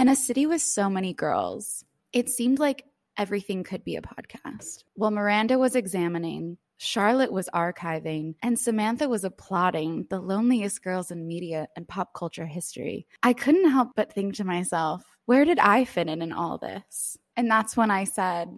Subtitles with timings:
[0.00, 1.84] In a city with so many girls,
[2.14, 2.86] it seemed like
[3.18, 4.84] everything could be a podcast.
[4.94, 11.26] While Miranda was examining, Charlotte was archiving, and Samantha was applauding the loneliest girls in
[11.26, 13.06] media and pop culture history.
[13.22, 17.18] I couldn't help but think to myself, where did I fit in in all this?
[17.36, 18.48] And that's when I said,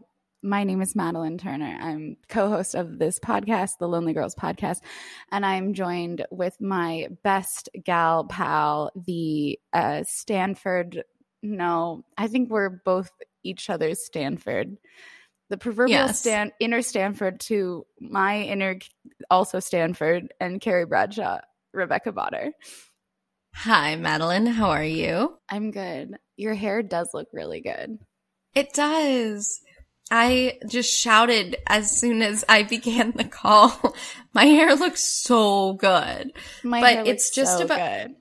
[0.43, 1.79] my name is Madelaine Turner.
[1.81, 4.81] I'm co host of this podcast, the Lonely Girls Podcast,
[5.31, 11.05] and I'm joined with my best gal pal, the uh, Stanford.
[11.43, 13.11] No, I think we're both
[13.43, 14.77] each other's Stanford.
[15.51, 16.21] The proverbial Yes.
[16.21, 18.79] Stan, inner Stanford to my inner,
[19.31, 21.41] also Stanford, and Carrie Bradshaw,
[21.75, 22.53] Rebecca Botter.
[23.55, 24.47] Hi, Madelaine.
[24.51, 25.37] How are you?
[25.51, 26.17] I'm good.
[26.37, 27.99] Your hair does look really good.
[28.55, 29.61] It does.
[30.11, 33.95] I just shouted as soon as I began the call.
[34.35, 36.33] My hair looks so good.
[36.63, 38.17] My But hair it's just so about- good.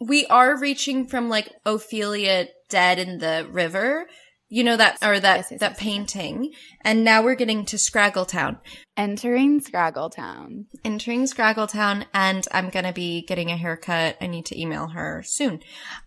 [0.00, 4.06] We are reaching from like Ophelia dead in the river.
[4.50, 6.52] You know that or that Yes, yes, that yes, painting.
[6.82, 8.60] And now we're getting to Scraggletown.
[8.96, 10.64] Entering Scraggletown.
[10.84, 14.16] entering Scraggletown and I'm going to be getting a haircut.
[14.22, 15.60] I need to email her soon.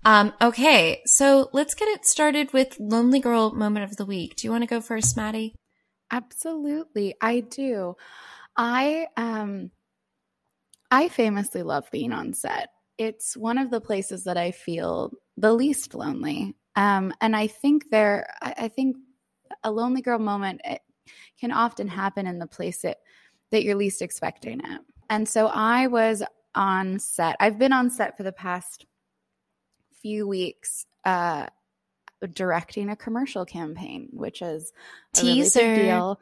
[0.05, 1.01] Um, okay.
[1.05, 4.35] So let's get it started with Lonely Girl Moment of the Week.
[4.35, 5.53] Do you want to go first, Maddie?
[6.11, 7.95] Absolutely, I do.
[8.57, 9.71] I um
[10.91, 12.69] I famously love being on set.
[13.01, 16.55] It's one of the places that I feel the least lonely.
[16.75, 18.97] Um and I think there I, I think
[19.63, 20.81] a lonely girl moment it
[21.39, 22.97] can often happen in the place that
[23.51, 24.81] that you're least expecting it.
[25.09, 26.21] And so I was
[26.53, 27.35] on set.
[27.39, 28.85] I've been on set for the past
[30.01, 31.47] few weeks uh
[32.33, 34.73] directing a commercial campaign, which is
[35.17, 36.19] a really big deal.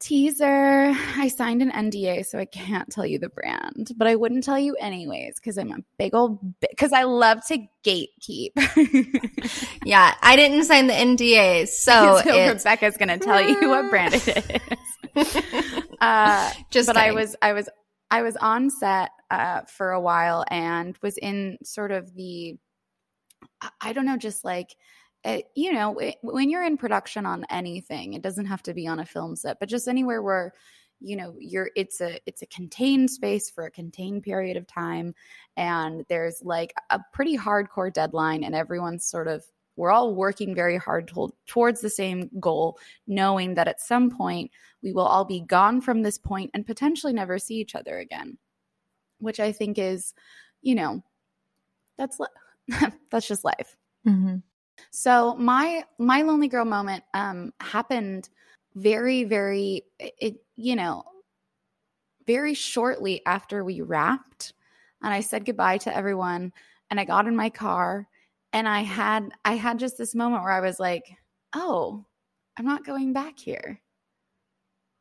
[0.00, 0.94] Teaser.
[1.16, 4.58] I signed an NDA, so I can't tell you the brand, but I wouldn't tell
[4.58, 8.52] you anyways because I'm a big old because I love to gatekeep.
[9.84, 14.62] Yeah, I didn't sign the NDA, so, so Rebecca's gonna tell you what brand it
[15.16, 15.82] is.
[16.00, 17.68] uh, just but I was I was
[18.10, 22.56] I was on set uh, for a while and was in sort of the
[23.80, 24.76] I don't know, just like
[25.24, 28.86] uh, you know, it, when you're in production on anything, it doesn't have to be
[28.86, 30.52] on a film set, but just anywhere where
[31.00, 35.14] you know you're it's a it's a contained space for a contained period of time
[35.56, 39.44] and there's like a pretty hardcore deadline and everyone's sort of
[39.76, 44.50] we're all working very hard to, towards the same goal knowing that at some point
[44.82, 48.36] we will all be gone from this point and potentially never see each other again
[49.20, 50.14] which i think is
[50.62, 51.00] you know
[51.96, 52.76] that's li-
[53.12, 54.42] that's just life Mhm.
[54.90, 58.28] So my my lonely girl moment um happened
[58.74, 61.04] very very it you know
[62.26, 64.52] very shortly after we wrapped
[65.02, 66.52] and I said goodbye to everyone
[66.90, 68.06] and I got in my car
[68.52, 71.04] and I had I had just this moment where I was like,
[71.54, 72.04] "Oh,
[72.56, 73.80] I'm not going back here."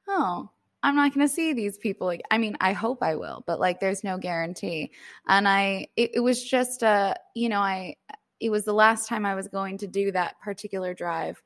[0.07, 0.49] Oh,
[0.83, 2.13] I'm not going to see these people.
[2.31, 4.91] I mean, I hope I will, but like, there's no guarantee.
[5.27, 7.95] And I, it, it was just, a, you know, I,
[8.39, 11.41] it was the last time I was going to do that particular drive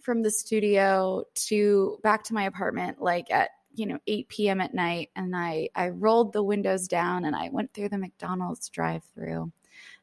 [0.00, 4.60] from the studio to back to my apartment, like at you know 8 p.m.
[4.60, 8.68] at night, and I I rolled the windows down and I went through the McDonald's
[8.68, 9.50] drive-through,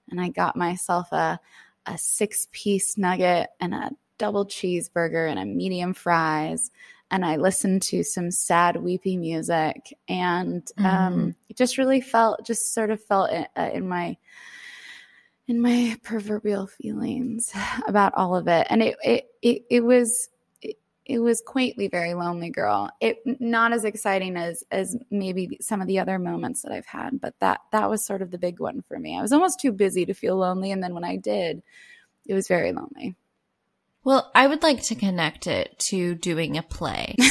[0.09, 1.39] and I got myself a
[1.85, 6.71] a six piece nugget and a double cheeseburger and a medium fries
[7.11, 12.73] and I listened to some sad, weepy music, and um, it just really felt, just
[12.73, 14.15] sort of felt in, uh, in my
[15.49, 17.51] in my proverbial feelings
[17.87, 20.29] about all of it, and it it it, it was.
[20.61, 22.91] It, it was quaintly very lonely girl.
[23.01, 27.19] It not as exciting as as maybe some of the other moments that I've had,
[27.19, 29.17] but that that was sort of the big one for me.
[29.17, 31.63] I was almost too busy to feel lonely, and then when I did,
[32.27, 33.15] it was very lonely.
[34.03, 37.15] Well, I would like to connect it to doing a play.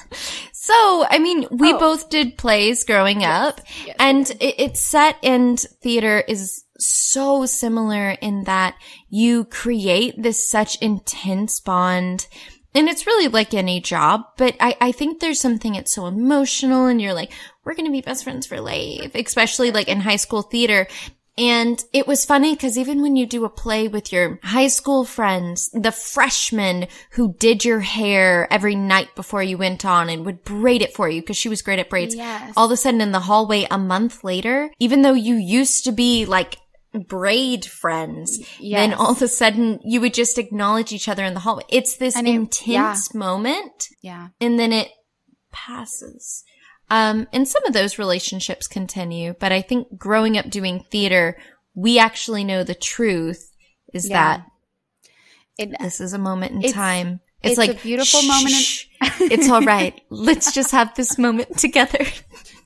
[0.64, 1.78] so, I mean, we Oh.
[1.78, 8.10] both did plays growing up, Yes, and it, it's set in theater is so similar
[8.20, 8.74] in that
[9.08, 12.26] you create this such intense bond.
[12.74, 16.86] And it's really like any job, but I, I think there's something it's so emotional
[16.86, 17.30] and you're like,
[17.64, 20.86] we're going to be best friends for life, especially like in high school theater.
[21.38, 25.04] And it was funny because even when you do a play with your high school
[25.04, 30.44] friends, the freshman who did your hair every night before you went on and would
[30.44, 32.14] braid it for you because she was great at braids.
[32.14, 32.52] Yes.
[32.54, 35.92] All of a sudden in the hallway a month later, even though you used to
[35.92, 36.58] be like
[37.08, 41.40] braid friends, then all of a sudden you would just acknowledge each other in the
[41.40, 41.64] hallway.
[41.70, 44.28] It's this And it- intense moment yeah.
[44.38, 44.90] and then it
[45.50, 46.44] passes.
[46.92, 51.38] Um, and some of those relationships continue, but I think growing up doing theater,
[51.74, 53.50] we actually know the truth
[53.94, 54.36] is Yeah.
[54.38, 54.46] that
[55.58, 57.20] It, this is a moment in time.
[57.42, 58.86] it's It's, like a beautiful moment in- "Shh,
[59.20, 59.98] it's all right.
[60.10, 62.04] Let's just have this moment together.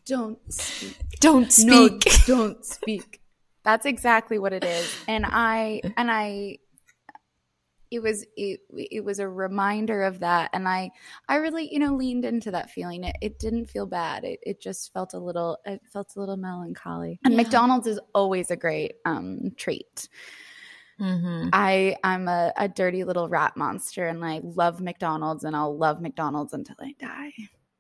[0.07, 0.97] don't speak.
[1.21, 1.67] Don't speak.
[1.69, 3.21] No, don't speak.
[3.65, 4.93] That's exactly what it is.
[5.09, 6.59] And I and I
[7.91, 10.91] it was it, it was a reminder of that and I
[11.29, 13.05] I really, you know, leaned into that feeling.
[13.05, 14.25] It it didn't feel bad.
[14.25, 17.21] It it just felt a little it felt a little melancholy.
[17.25, 17.43] And Yeah.
[17.43, 20.09] McDonald's is always a great um treat.
[20.99, 25.77] hmm I I'm a, a dirty little rat monster and I love McDonald's and I'll
[25.77, 27.33] love McDonald's until I die.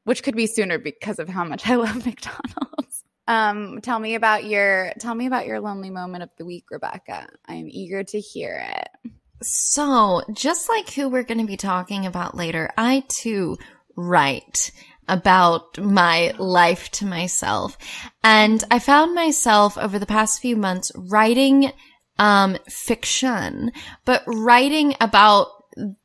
[0.04, 3.02] Which could be sooner because of how much I love McDonald's.
[3.28, 7.26] Um, tell me about your tell me about your lonely moment of the week, Rebecca.
[7.46, 9.12] I am eager to hear it.
[9.42, 13.58] So, just like who we're going to be talking about later, I too
[13.96, 14.70] write
[15.08, 17.78] about my life to myself.
[18.24, 21.72] And I found myself over the past few months writing
[22.18, 23.72] um fiction,
[24.06, 25.48] but writing about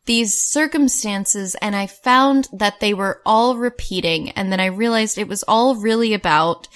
[0.05, 5.29] these circumstances and I found that they were all repeating and then I realized it
[5.29, 6.67] was all really about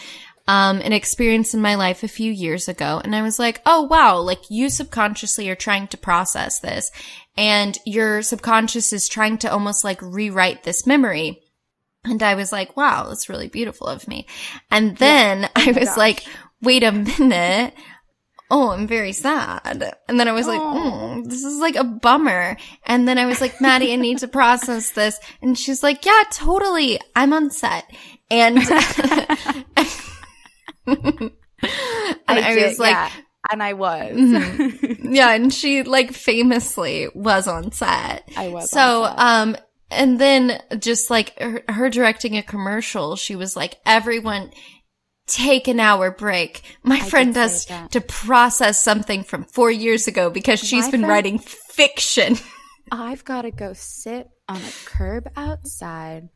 [0.47, 3.01] um, an experience in my life a few years ago.
[3.03, 6.91] And I was like, oh, wow, like you subconsciously are trying to process this
[7.37, 11.41] and your subconscious is trying to almost like rewrite this memory.
[12.03, 14.27] And I was like, wow, that's really beautiful of me.
[14.69, 15.97] And then I was gosh.
[15.97, 16.25] like,
[16.61, 17.73] wait a minute.
[18.51, 19.95] Oh, I'm very sad.
[20.07, 21.15] And then I was like, Oh.
[21.17, 22.57] oh, this is like a bummer.
[22.85, 25.19] And then I was like, Maddie, I need to process this.
[25.41, 26.99] And she's like, yeah, totally.
[27.15, 27.91] I'm on set.
[28.29, 28.59] And,
[30.87, 31.31] and
[32.27, 33.09] I, did- was like, yeah,
[33.51, 34.11] and I was.
[34.15, 34.99] Mhm.
[35.15, 38.29] yeah, and she like famously was on set.
[38.37, 38.69] I was.
[38.71, 39.55] So, um,
[39.91, 44.51] and then just like her, her directing a commercial, she was like, everyone
[45.27, 46.61] take an hour break.
[46.83, 50.99] My did friend does to process something from four years ago because she's My been
[51.01, 52.37] friend- writing fiction.
[52.91, 56.29] I've got to go sit on a curb outside,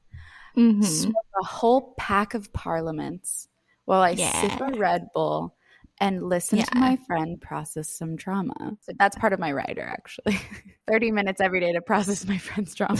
[0.58, 0.84] Mhm.
[0.84, 3.48] smoke a whole pack of parliaments
[3.90, 5.56] while I sip a Red Bull
[6.00, 8.78] and listen to my friend process some trauma.
[8.82, 10.40] So that's part of my writer, actually.
[10.88, 13.00] 30 minutes every day to process my friend's trauma.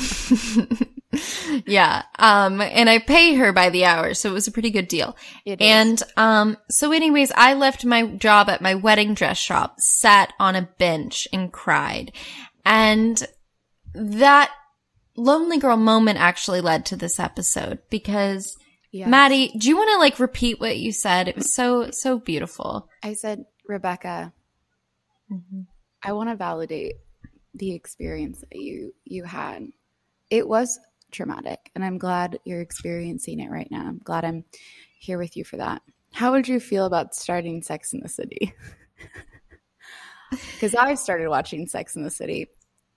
[1.68, 2.02] yeah.
[2.18, 5.16] Um, and I pay her by the hour, so it was a pretty good deal.
[5.46, 5.68] It is.
[5.68, 10.56] And um, so, anyways, I left my job at my wedding dress shop, sat on
[10.56, 12.14] a bench, and cried.
[12.66, 13.24] And
[13.94, 14.50] that
[15.16, 18.58] lonely girl moment actually led to this episode because
[18.92, 19.08] Yes.
[19.10, 21.28] Maddie, do you want to like repeat what you said?
[21.28, 22.90] It was so so beautiful.
[23.04, 24.34] I said, Rebecca,
[25.32, 25.62] mm-hmm.
[26.02, 26.96] I want to validate
[27.54, 29.68] the experience that you you had.
[30.30, 30.80] It was
[31.12, 33.82] traumatic, and I'm glad you're experiencing it right now.
[33.82, 34.46] I'm glad I'm
[35.00, 35.82] here with you for that.
[36.12, 38.54] How would you feel about starting Sex in the City?
[40.30, 42.50] Because I've started watching Sex in the City,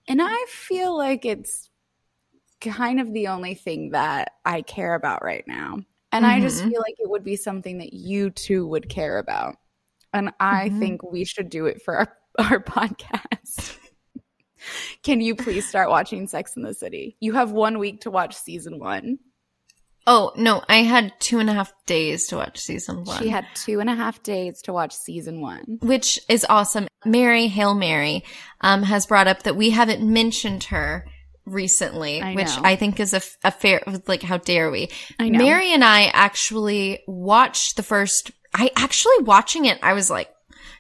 [0.07, 1.71] and I feel like it's
[2.63, 5.79] kind of the only thing that I care about right now.
[6.13, 6.71] And I just Mhm.
[6.71, 9.57] feel like it would be something that you too would care about.
[10.13, 10.79] And I Mhm.
[10.79, 13.77] think we should do it for our, our podcast.
[15.03, 17.17] Can you please start watching Sex in the City?
[17.21, 19.19] You have one week to watch season one.
[20.07, 23.23] Oh no, I had two and a half days to watch season one.
[23.23, 25.79] She had two and a half days to watch season one.
[25.81, 26.89] which is awesome.
[27.05, 28.25] Mary Hail Mary
[28.61, 31.07] um, has brought up that we haven't mentioned her
[31.45, 32.51] recently, I which.
[32.63, 34.91] I think is a fair, like, how dare we?
[35.19, 35.39] I know.
[35.39, 40.29] Mary and I actually watched the first, I actually watching it, I was like,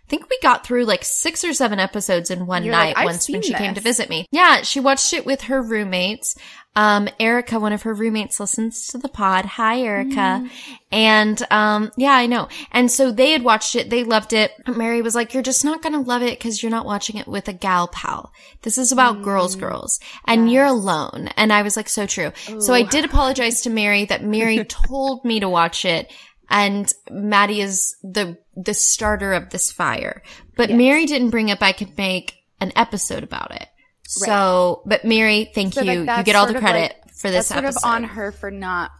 [0.07, 3.07] I think we got through like six or seven episodes in one You're night like,
[3.07, 4.27] once when she came to visit me.
[4.31, 6.37] Yeah, she watched it with her roommates.
[6.75, 9.45] Um, Erica, one of her roommates listens to the pod.
[9.45, 10.15] Hi, Erica.
[10.15, 10.51] Mm.
[10.91, 12.49] And, um, yeah, I know.
[12.71, 13.91] And so they had watched it.
[13.91, 14.53] They loved it.
[14.67, 17.29] Mary was like, you're just not going to love it because you're not watching it
[17.29, 18.33] with a gal pal.
[18.63, 21.29] This is about girls, girls and you're alone.
[21.37, 22.33] And I was like, so true.
[22.61, 26.11] So I did apologize to Mary that Mary told me to watch it.
[26.51, 30.23] And Maddie is the, the starter of this fire.
[30.57, 30.79] But Yes.
[30.79, 33.67] Mary didn't bring up I could make an episode about it.
[34.07, 36.05] So, but Mary, thank So, you.
[36.05, 38.51] like, you get all the credit like- for this That's sort of on her for
[38.51, 38.91] not,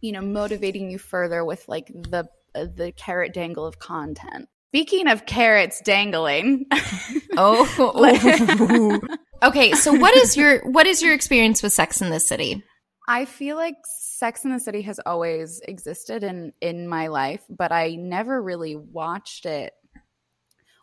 [0.00, 4.48] you know, motivating you further with like the uh, the carrot dangle of content.
[4.70, 6.66] Speaking of carrots dangling,
[7.36, 9.00] Oh.
[9.42, 12.62] okay, so what is your what is your experience with Sex in the City?
[13.06, 13.74] I feel like
[14.20, 18.76] Sex in the City has always existed in in my life, but I never really
[18.76, 19.72] watched it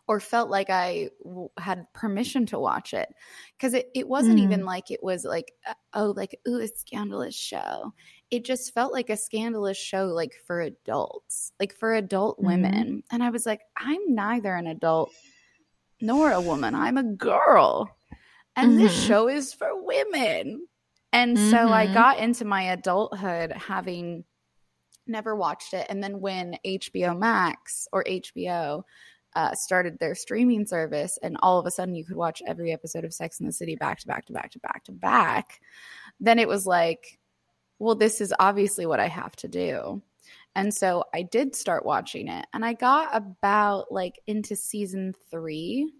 [0.08, 3.08] or felt like I w- had permission to watch it
[3.56, 4.42] because it, it wasn't Mm.
[4.42, 7.92] even like it was like uh, oh like ooh a scandalous show
[8.30, 12.44] it just felt like a scandalous show like for adults like for adult Mhm.
[12.46, 15.10] women and I was like I'm neither an adult
[16.00, 17.94] nor a woman I'm a girl
[18.56, 19.06] and this Mhm.
[19.06, 20.66] show is for women
[21.12, 21.94] and so I Mhm.
[21.94, 24.24] got into my adulthood having
[25.06, 25.86] never watched it.
[25.88, 28.84] And then when HBO Max or HBO
[29.34, 33.04] uh, started their streaming service, and all of a sudden you could watch every episode
[33.04, 35.60] of Sex in the City back to back to back to back to back,
[36.18, 37.18] then it was like,
[37.78, 40.02] well, this is obviously what I have to do.
[40.56, 45.92] And so I did start watching it, and I got about like into season three,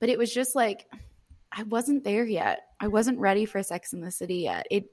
[0.00, 0.86] but it was just like,
[1.52, 2.60] I wasn't there yet.
[2.80, 4.66] I wasn't ready for Sex in the City yet.
[4.70, 4.84] It,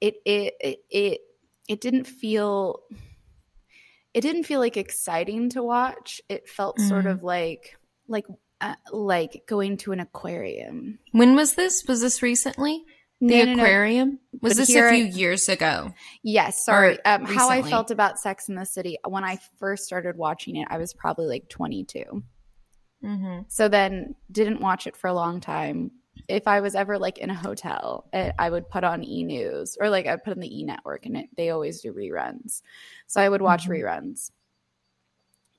[0.00, 1.20] it, it, it, it,
[1.68, 2.80] it didn't feel,
[4.12, 6.20] it didn't feel like exciting to watch.
[6.28, 7.10] It felt sort Mhm.
[7.12, 7.76] of like,
[8.06, 8.26] like,
[8.60, 10.98] uh, like going to an aquarium.
[11.12, 11.84] When was this?
[11.88, 12.84] Was this recently?
[13.20, 13.62] The No, no, no.
[13.62, 14.18] aquarium?
[14.40, 15.92] Was But this a a I- few years ago?
[16.22, 17.02] Yes, sorry.
[17.04, 20.68] Um, how I felt about Sex in the City when I first started watching it,
[20.70, 22.22] I was probably like 22.
[23.02, 23.42] Mm-hmm.
[23.48, 25.90] So then didn't watch it for a long time.
[26.28, 29.76] If I was ever like in a hotel, eh, I would put on E News
[29.80, 32.62] or like I'd put on the E Network, and it, they always do reruns.
[33.06, 33.80] So I would watch Mhm.
[33.82, 34.30] reruns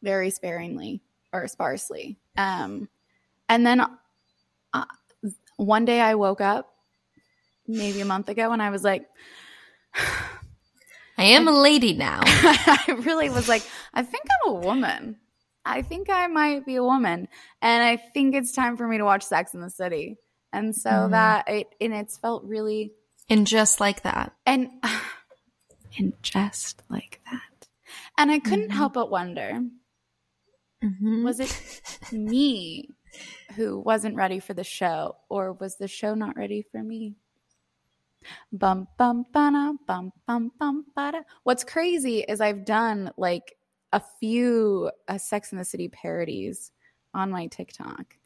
[0.02, 1.02] very sparingly
[1.34, 2.18] or sparsely.
[2.38, 2.90] Um,
[3.50, 3.82] and then
[4.74, 4.86] uh,
[5.58, 6.76] one day I woke up,
[7.68, 9.08] maybe a month ago, and I was like.
[11.18, 12.20] I am a lady now.
[12.26, 15.18] I really was like, I think I'm a woman.
[15.64, 17.30] I think I might be a woman.
[17.62, 20.18] And I think it's time for me to watch Sex in the City.
[20.56, 21.12] And so Mhm.
[21.12, 22.94] that it and it's felt really
[23.30, 24.34] and just like that.
[24.46, 24.70] and
[25.98, 27.68] and just like that.
[28.18, 28.76] And I couldn't Mhm.
[28.76, 29.60] help but wonder,
[30.84, 31.24] Mhm.
[31.24, 31.52] was it
[32.14, 32.90] me
[33.56, 37.16] who wasn't ready for the show, or was the show not ready for me?
[38.52, 43.58] Bum bum ba bum bum bum ba What's crazy is I've done like
[43.92, 46.72] a few uh, Sex in the City parodies
[47.14, 48.18] on my TikTok,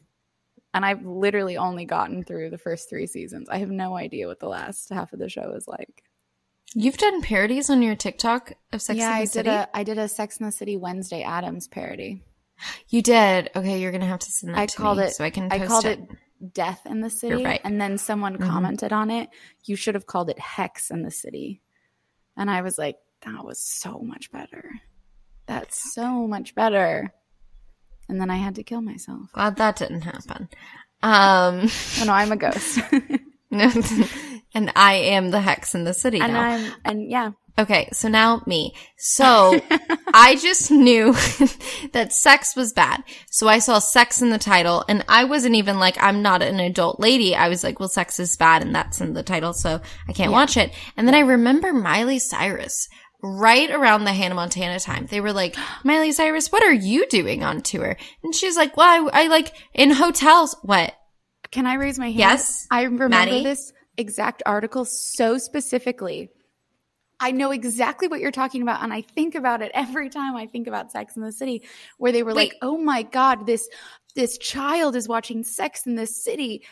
[0.74, 3.48] and I've literally only gotten through the first three seasons.
[3.48, 6.04] I have no idea what the last half of the show is like.
[6.74, 9.48] You've done parodies on your TikTok of Sex yeah, and the I City?
[9.50, 12.22] did a I did a Sex in the City Wednesday Addams parody.
[12.88, 13.50] You did.
[13.56, 15.50] Okay, you're gonna have to send that I to called me it- so I can
[15.50, 15.98] I called it.
[15.98, 17.60] it Death in the City, right.
[17.64, 18.46] and then someone Mhm.
[18.48, 19.28] commented on it.
[19.64, 21.60] You should have called it Hex in the City,
[22.36, 24.70] and I was like, that was so much better.
[25.46, 27.12] That's so much better.
[28.10, 29.30] And then I had to kill myself.
[29.32, 30.48] Glad that didn't happen.
[31.02, 31.68] Um,
[32.00, 32.78] Oh no, I'm a ghost,
[33.50, 36.40] and I am the hex in the city and now.
[36.42, 38.74] I'm and yeah, Okay, so now me.
[38.96, 39.60] So
[40.14, 41.12] I just knew
[41.92, 43.02] that sex was bad.
[43.30, 46.58] So I saw sex in the title and I wasn't even like, I'm not an
[46.60, 47.34] adult lady.
[47.34, 49.52] I was like, well, sex is bad and that's in the title.
[49.52, 50.36] So I can't Yeah.
[50.38, 50.72] watch it.
[50.96, 52.88] And then I remember Miley Cyrus
[53.22, 55.06] right around the Hannah Montana time.
[55.06, 57.96] They were like, Miley Cyrus, what are you doing on tour?
[58.22, 60.56] And she's like, well, I, I like in hotels.
[60.62, 60.94] What?
[61.50, 62.18] Can I raise my hand?
[62.18, 63.42] Yes, I remember Maddie?
[63.42, 66.30] this exact article so specifically.
[67.22, 70.46] I know exactly what you're talking about, and I think about it every time I
[70.46, 71.62] think about Sex in the City,
[71.98, 72.52] where they were Wait.
[72.52, 73.68] like, "Oh my God, this
[74.14, 76.62] this child is watching Sex in the City.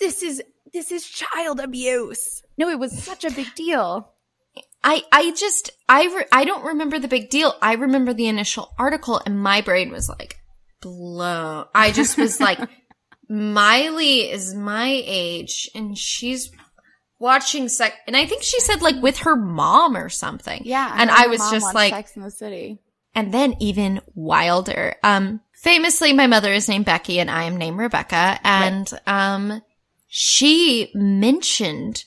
[0.00, 0.42] This is
[0.72, 4.13] this is child abuse." No, it was such a big deal.
[4.86, 7.54] I, I just, I, re- I don't remember the big deal.
[7.62, 10.36] I remember the initial article and my brain was like,
[10.82, 11.64] blown.
[11.74, 12.60] I just was like,
[13.28, 16.50] Miley is my age and she's
[17.18, 17.96] watching sex.
[18.06, 20.60] And I think she said like with her mom or something.
[20.64, 22.78] Yeah, And I was just like- Sex in the City.
[23.16, 24.96] And then even wilder.
[25.04, 28.38] Um, famously, my mother is named Becky and I am named Rebecca.
[28.42, 29.62] And, um,
[30.08, 32.04] she mentioned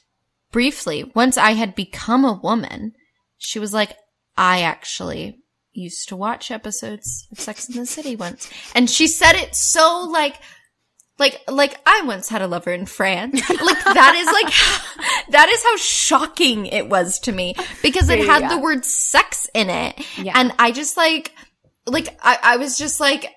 [0.51, 2.94] briefly once I had become a woman,
[3.38, 3.96] she was like,
[4.36, 5.39] I actually
[5.74, 8.50] used to watch episodes of Sex in the City once.
[8.74, 10.36] And she said it so like,
[11.20, 13.42] like, like I once had a lover in France.
[13.50, 18.42] Like that is like, that is how shocking it was to me because it had
[18.44, 18.50] Yeah.
[18.50, 20.00] the word sex in it.
[20.18, 21.34] Yeah, And I just like,
[21.86, 23.34] like, I, I was just like,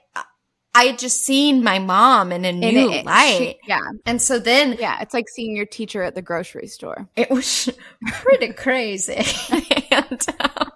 [0.81, 3.37] I had just seen my mom in a And new it- light.
[3.39, 4.99] she- yeah, and so then yeah.
[5.03, 7.09] It's like seeing your teacher at the grocery store.
[7.17, 7.69] it was
[8.23, 9.15] pretty crazy.
[9.91, 10.73] and, um,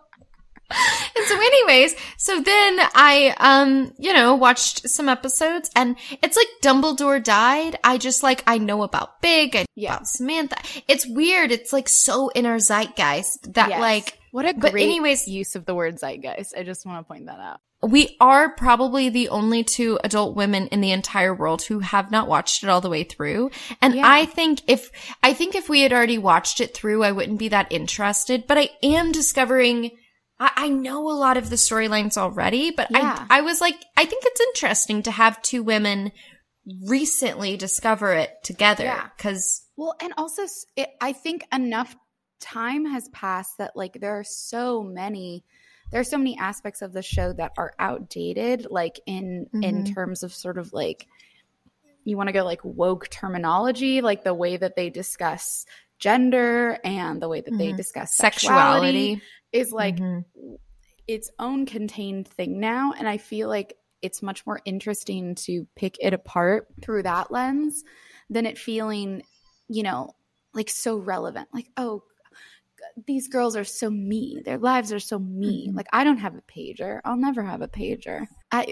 [1.16, 6.48] and so anyways, so then I, um, you know, watched some episodes and it's like
[6.62, 7.78] Dumbledore died.
[7.84, 9.94] I just like, I know about Big, and Yeah.
[9.94, 10.56] about Samantha.
[10.88, 11.52] It's weird.
[11.52, 13.80] It's like so in our zeitgeist that Yes.
[13.80, 16.54] like, What a But anyways- use of the word zeitgeist.
[16.58, 17.60] I just want to point that out.
[17.84, 22.26] we are probably the only two adult women in the entire world who have not
[22.26, 23.50] watched it all the way through.
[23.80, 24.02] And Yeah.
[24.04, 24.90] I think if,
[25.22, 28.58] I think if we had already watched it through, I wouldn't be that interested, but
[28.58, 29.90] I am discovering,
[30.40, 33.26] I, I know a lot of the storylines already, but Yeah.
[33.30, 36.10] I, I was like, I think it's interesting to have two women
[36.88, 38.84] recently discover it together.
[38.84, 39.08] Yeah.
[39.18, 40.42] Cause Well, and also,
[40.76, 41.94] it, I think enough
[42.44, 45.44] time has passed that like there are so many,
[45.90, 49.94] there are so many aspects of the show that are outdated, like in in Mhm.
[49.94, 51.06] terms of sort of like
[52.04, 55.64] you want to go like woke terminology, like the way that they discuss
[55.98, 57.76] gender and the way that they Mhm.
[57.76, 59.22] discuss sexuality, sexuality.
[59.52, 60.24] is like Mhm.
[61.06, 65.96] its own contained thing now and i feel like it's much more interesting to pick
[66.00, 67.84] it apart through that lens
[68.28, 69.22] than it feeling
[69.68, 70.10] you know
[70.54, 72.02] like so relevant like oh
[73.06, 75.76] these girls are so me their lives are so me Mhm.
[75.76, 77.00] like i don't have a pager.
[77.04, 78.26] I'll never have a pager.
[78.52, 78.62] I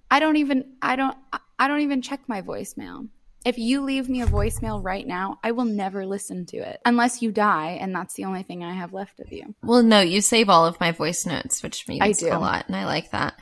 [0.10, 1.16] i don't even i don't
[1.58, 3.08] i don't even check my voicemail
[3.44, 7.22] if you leave me a voicemail right now i will never listen to it unless
[7.22, 10.20] you die and that's the only thing i have left of you Well, no, you
[10.20, 12.28] save all of my voice notes, which means I do.
[12.28, 13.34] a lot, and I like that.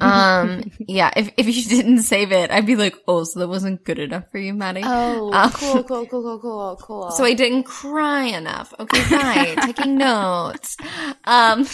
[0.00, 3.84] Um, yeah, if, if you didn't save it, I'd be like, oh, so that wasn't
[3.84, 4.82] good enough for you, Maddie.
[4.84, 7.10] Oh, Um, cool, cool, cool, cool, cool, cool.
[7.16, 8.72] So I didn't cry enough.
[8.78, 9.56] Okay, right.
[9.64, 10.76] Taking notes.
[11.24, 11.64] Um,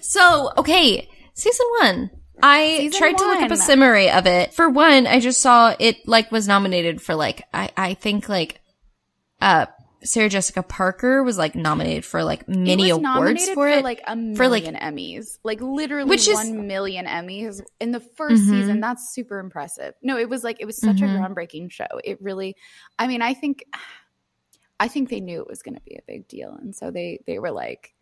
[0.00, 2.10] so, okay, season one.
[2.42, 4.54] I Season tried to look up a summary of it.
[4.54, 8.60] For one, I just saw it like was nominated for like, I, I think like,
[9.40, 9.66] uh,
[10.04, 13.82] Sarah Jessica Parker was like nominated for like many awards nominated for it.
[13.82, 17.98] like a million for, like- Emmys, like literally Which is- one million Emmys in the
[18.00, 18.48] 1st Mhm.
[18.48, 18.80] season.
[18.80, 19.94] That's super impressive.
[20.00, 21.02] No, it was like it was such Mhm.
[21.02, 21.86] a groundbreaking show.
[22.04, 22.54] It really,
[22.96, 23.64] I mean, I think,
[24.78, 27.18] I think they knew it was going to be a big deal, and so they
[27.26, 27.92] they were like,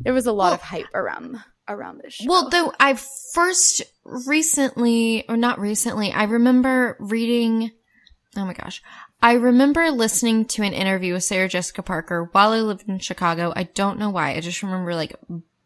[0.00, 1.36] there was a lot Well- of hype around
[1.68, 2.26] around this show.
[2.28, 2.98] Well, though I
[3.34, 7.70] first recently, or not recently, I remember reading.
[8.36, 8.82] Oh my gosh.
[9.20, 13.52] I remember listening to an interview with Sarah Jessica Parker while I lived in Chicago.
[13.56, 14.34] I don't know why.
[14.34, 15.16] I just remember like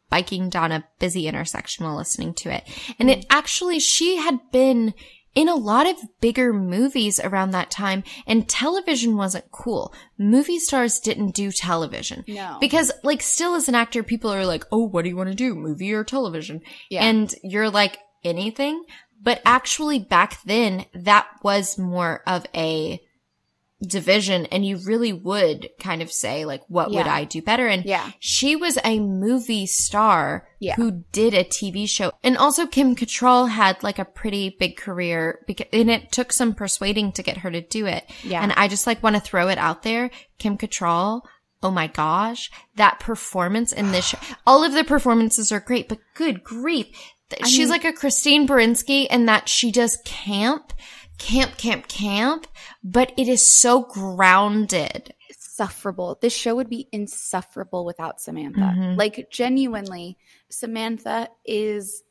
[0.09, 2.65] biking down a busy intersection while listening to it.
[2.99, 3.27] And it mm.
[3.31, 4.95] actually, she had been
[5.35, 9.95] in a lot of bigger movies around that time and television wasn't cool.
[10.19, 12.25] Movie stars didn't do television.
[12.29, 15.31] no, Because like still as an actor, people are like, oh, what do you want
[15.31, 15.55] to do?
[15.55, 16.61] Movie or television?
[16.91, 18.85] yeah, And you're like, anything?
[19.21, 23.01] But actually back then, that was more of a
[23.87, 27.67] division and you really would kind of say like, what would I do better?
[27.67, 30.75] And yeah, she was a movie star Yeah.
[30.77, 32.13] who did a TV show.
[32.23, 36.55] And also Kim Cattrall had like a pretty big career because, and it took some
[36.55, 38.09] persuading to get her to do it.
[38.23, 38.43] yeah.
[38.43, 40.11] And I just like want to throw it out there.
[40.39, 41.23] Kim Cattrall,
[41.63, 44.19] oh my gosh, that performance in this show.
[44.47, 46.87] All of the performances are great, but good grief.
[47.43, 50.73] I She's mean- like a Christine Baranski in that she does camp,
[51.23, 52.47] camp, camp, camp,
[52.83, 55.15] but it is so grounded.
[55.29, 56.19] insufferable.
[56.21, 58.73] This show would be insufferable without Samantha.
[58.75, 58.97] Mhm.
[58.97, 60.17] Like genuinely,
[60.49, 62.03] Samantha is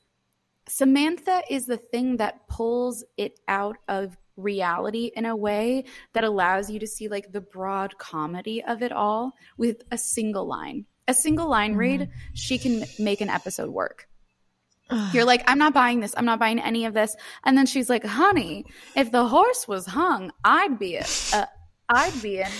[0.67, 6.69] Samantha is the thing that pulls it out of reality in a way that allows
[6.69, 10.85] you to see like the broad comedy of it all with a single line.
[11.07, 14.07] A single line read, she can make an episode work.
[15.13, 16.13] You're like, I'm not buying this.
[16.17, 17.15] I'm not buying any of this.
[17.43, 21.47] And then she's like, honey, if the horse was hung, I'd be a, a
[21.89, 22.51] I'd be in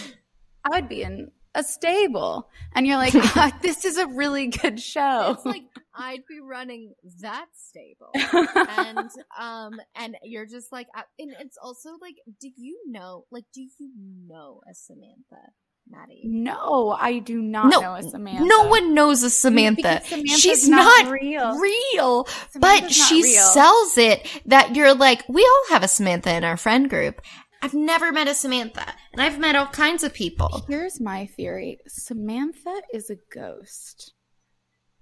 [0.72, 2.50] I'd be in a stable.
[2.74, 3.14] And you're like,
[3.62, 5.36] this is a really good show.
[5.36, 5.64] It's like
[5.94, 8.12] I'd be running that stable.
[8.14, 10.88] and um and you're just like
[11.20, 13.90] and it's also like do you know like do you
[14.28, 15.52] know a Samantha
[15.90, 18.46] Maddie no, I do not No, know a Samantha.
[18.46, 21.58] no one knows a Samantha she's not, not, real.
[21.60, 22.24] real
[22.60, 23.44] but Samantha's she real.
[23.48, 27.22] sells it that you're like we all have a Samantha in our friend group
[27.62, 31.80] I've never met a Samantha and I've met all kinds of people Here's my theory
[31.88, 34.14] Samantha is a ghost.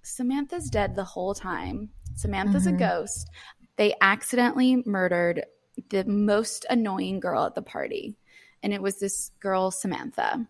[0.03, 1.89] Samantha's dead the whole time.
[2.15, 2.75] Samantha's Mhm.
[2.75, 3.29] a ghost.
[3.77, 5.45] They accidentally murdered
[5.89, 8.17] the most annoying girl at the party.
[8.63, 10.47] And it was this girl, Samantha.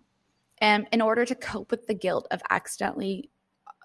[0.61, 3.29] And in order to cope with the guilt of accidentally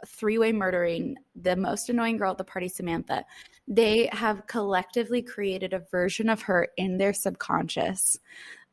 [0.07, 3.25] three way murdering the most annoying girl at the party, Samantha,
[3.67, 8.19] they have collectively created a version of her in their subconscious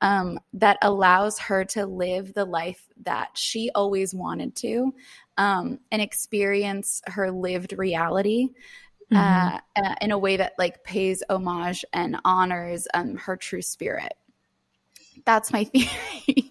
[0.01, 4.93] um, that allows her to live the life that she always wanted to
[5.37, 8.49] um, and experience her lived reality
[9.11, 9.55] Mm-hmm.
[9.55, 14.13] uh, uh, in a way that like pays homage and honors um, her true spirit.
[15.25, 16.50] That's my theory.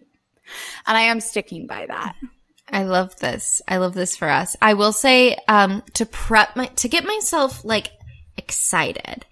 [0.87, 2.15] And I am sticking by that.
[2.73, 3.61] I love this.
[3.67, 4.57] I love this for us.
[4.63, 7.91] I will say, um, to prep my, to get myself like
[8.37, 9.27] excited,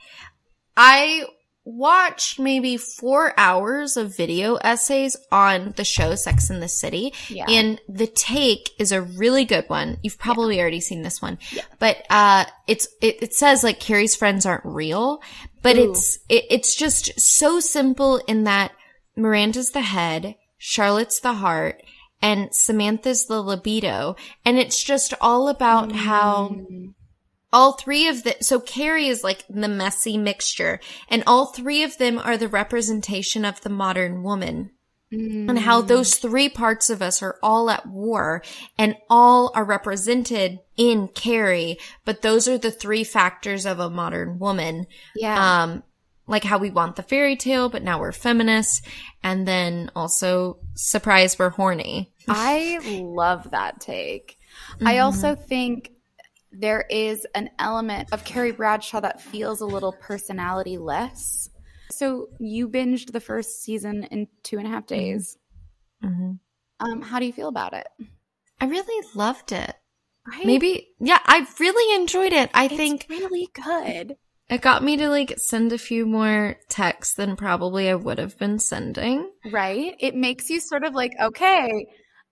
[0.76, 1.24] I
[1.64, 7.12] watched maybe four hours of video essays on the show Sex in the City.
[7.28, 7.44] Yeah.
[7.48, 9.98] And The Take is a really good one.
[10.02, 10.62] You've probably yeah.
[10.62, 11.38] already seen this one.
[11.52, 11.64] Yeah.
[11.78, 15.20] But, uh, it's, it, it says like Carrie's friends aren't real,
[15.62, 15.90] but Ooh.
[15.90, 18.72] it's, it, it's just so simple in that
[19.14, 21.82] Miranda's the head, Charlotte's the heart,
[22.20, 24.16] and Samantha's the libido.
[24.44, 25.92] And it's just all about mm.
[25.92, 26.56] how
[27.52, 31.96] all three of the, so Carrie is like the messy mixture and all three of
[31.98, 34.70] them are the representation of the modern woman.
[35.12, 35.48] Mm.
[35.48, 38.42] And how those three parts of us are all at war
[38.76, 44.38] and all are represented in Carrie, but those are the three factors of a modern
[44.38, 44.86] woman.
[45.16, 45.62] Yeah.
[45.62, 45.82] Um,
[46.28, 48.82] like how we want the fairy tale, but now we're feminists.
[49.22, 52.12] And then also, surprise, we're horny.
[52.28, 54.38] I love that take.
[54.74, 54.86] Mm-hmm.
[54.86, 55.92] I also think
[56.52, 61.50] there is an element of Carrie Bradshaw that feels a little personality less.
[61.90, 65.36] So you binged the first season in two and a half days.
[66.04, 66.32] Mm-hmm.
[66.80, 67.88] Um, how do you feel about it?
[68.60, 69.74] I really loved it.
[70.26, 70.44] Right?
[70.46, 72.50] Maybe, yeah, I really enjoyed it.
[72.52, 74.16] I it's think really good.
[74.48, 78.38] It got me to like send a few more texts than probably I would have
[78.38, 79.30] been sending.
[79.50, 79.94] Right?
[80.00, 81.86] It makes you sort of like, okay,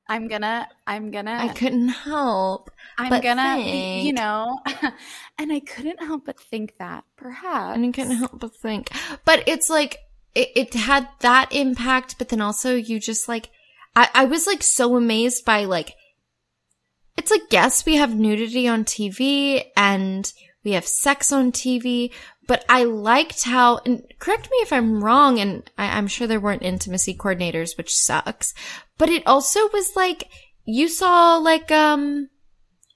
[0.08, 1.36] I'm gonna, I'm gonna.
[1.38, 2.70] I couldn't help.
[2.96, 4.06] I'm gonna, think.
[4.06, 4.58] you know,
[5.38, 7.76] and I couldn't help but think that perhaps.
[7.76, 8.90] And I couldn't help but think.
[9.24, 9.98] But it's like,
[10.34, 13.50] it, it had that impact, but then also you just like,
[13.94, 15.94] I, I was like so amazed by like,
[17.16, 20.32] it's like, yes, we have nudity on TV and
[20.66, 22.12] we have sex on TV,
[22.46, 26.40] but I liked how, and correct me if I'm wrong, and I, am sure there
[26.40, 28.52] weren't intimacy coordinators, which sucks,
[28.98, 30.28] but it also was like,
[30.64, 32.28] you saw like, um,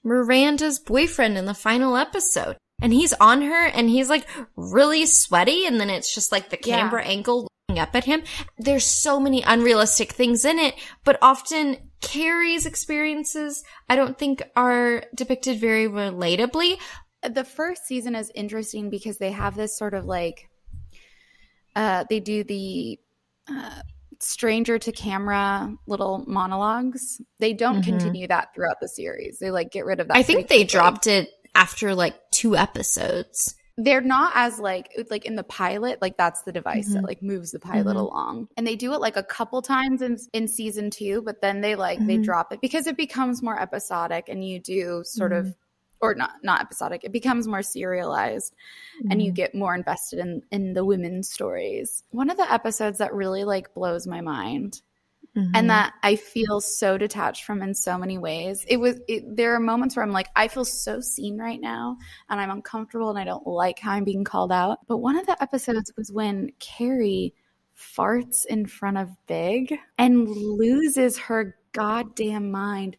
[0.03, 2.57] Miranda's boyfriend in the final episode.
[2.81, 5.67] And he's on her and he's like really sweaty.
[5.67, 7.09] And then it's just like the camera Yeah.
[7.11, 8.23] angle looking up at him.
[8.57, 15.03] There's so many unrealistic things in it, but often Carrie's experiences, I don't think are
[15.15, 16.79] depicted very relatably.
[17.29, 20.49] The first season is interesting because they have this sort of like
[21.75, 22.99] uh they do the
[23.47, 23.81] uh
[24.19, 27.83] stranger to camera little monologues they don't Mhm.
[27.85, 31.07] continue that throughout the series they like get rid of that I think they dropped
[31.07, 33.55] it after like two episodes.
[33.77, 37.07] they're not as like like in the pilot like that's the device that Mhm.
[37.07, 37.99] like moves the pilot Mhm.
[38.01, 41.61] along and they do it like a couple times in in season 2 but then
[41.61, 42.23] they like they Mhm.
[42.23, 45.47] drop it because it becomes more episodic and you do sort Mm-hmm.
[45.47, 45.55] of
[46.01, 48.53] or not not episodic it becomes more serialized
[49.01, 49.19] and Mm-hmm.
[49.21, 53.43] you get more invested in in the women's stories one of the episodes that really
[53.43, 54.81] like blows my mind
[55.33, 55.51] Mhm.
[55.55, 58.65] and that I feel so detached from in so many ways.
[58.67, 61.95] It was it, there are moments where I'm like I feel so seen right now
[62.29, 64.79] and I'm uncomfortable and I don't like how I'm being called out.
[64.87, 67.33] But one of the episodes was when Carrie
[67.77, 72.97] farts in front of Big and loses her goddamn mind.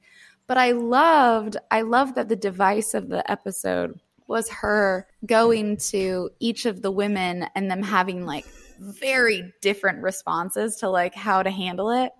[0.52, 6.28] But I loved I loved that the device of the episode was her going to
[6.40, 8.44] each of the women and them having like
[8.78, 12.12] very different responses to like how to handle it.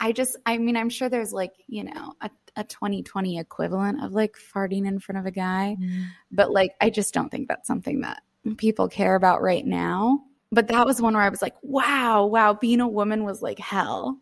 [0.00, 4.12] I just, I mean, I'm sure there's like, you know, a, a 2020 equivalent of
[4.14, 6.06] like farting in front of a guy, Mhm.
[6.32, 8.22] but like, I just don't think that's something that
[8.56, 10.22] people care about right now.
[10.50, 13.58] But that was one where I was like, wow, wow, being a woman was like
[13.58, 14.18] hell.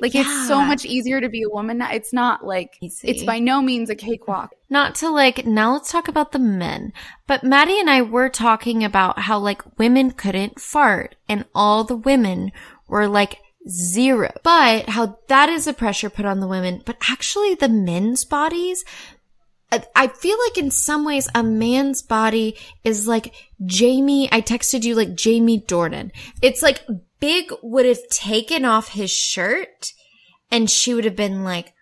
[0.00, 1.90] Like, it's so much easier to be a woman now.
[1.92, 3.08] It's not like, Easy.
[3.08, 4.50] it's by no means a cakewalk.
[4.68, 6.92] not to like now let's talk about the men
[7.26, 11.96] but maddie and i were talking about how like women couldn't fart and all the
[11.96, 12.52] women
[12.86, 13.38] were like
[13.68, 18.24] zero but how that is a pressure put on the women but actually the men's
[18.24, 18.84] bodies
[19.72, 23.32] I- I feel like in some ways a man's body is like
[23.64, 24.28] Jamie.
[24.32, 26.10] I texted you like Jamie Dornan.
[26.42, 26.80] It's like
[27.20, 29.92] Big would have taken off his shirt
[30.50, 31.72] and she would have been like,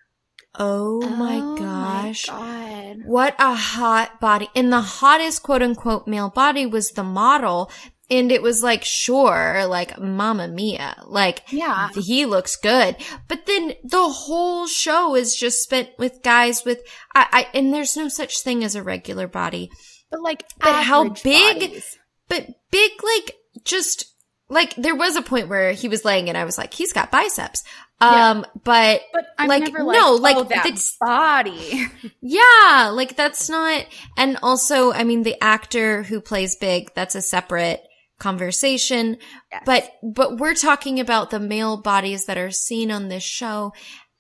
[0.59, 2.27] oh, oh, my gosh.
[2.27, 2.97] God.
[3.07, 4.49] What a hot body.
[4.55, 7.71] And the hottest quote unquote male body was the model.
[8.11, 10.97] And it was like, sure, like, mama Mia.
[11.07, 11.91] Like, Yeah.
[11.95, 12.97] he looks good.
[13.29, 16.81] But then the whole show is just spent with guys with,
[17.15, 19.71] I, I, and there's no such thing as a regular body.
[20.11, 21.99] But like, But how big- bodies.
[22.29, 24.07] But big, like, just,
[24.49, 27.11] like, there was a point where he was laying and I was like, he's got
[27.11, 27.65] biceps.
[28.01, 28.31] Yeah.
[28.31, 31.87] Um, but But I'm Like, never like, no, oh, like, that it's- body.
[32.21, 37.23] Yeah, like that's not, and also, I mean, the actor who plays Big, that's a
[37.23, 37.83] separate
[38.19, 39.17] conversation.
[39.51, 39.63] Yes.
[39.65, 43.73] But, but we're talking about the male bodies that are seen on this show.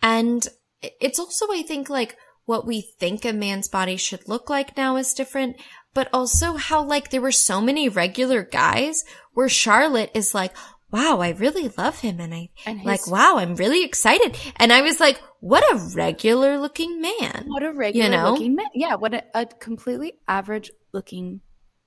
[0.02, 0.46] And
[0.80, 4.96] it's also, I think, like what we think a man's body should look like now
[4.96, 5.56] is different,
[5.92, 9.04] but also how like there were so many regular guys
[9.38, 10.52] where Charlotte is like,
[10.90, 12.18] wow, I really love him.
[12.18, 14.36] And I and his, like, wow, I'm really excited.
[14.56, 17.44] And I was like, what a regular looking man.
[17.46, 18.32] What a regular you know?
[18.32, 18.66] looking man.
[18.74, 18.96] Yeah.
[18.96, 21.40] What a, a completely average looking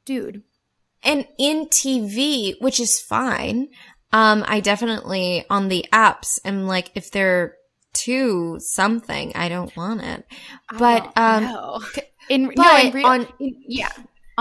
[0.06, 0.44] dude.
[1.04, 3.68] And in TV, which is fine.
[4.14, 7.56] Um, I definitely on the apps am like, if they're
[7.92, 10.26] too something, I don't want it.
[10.80, 11.84] But, um,
[12.30, 13.92] in, but no, in real, on, in, yeah,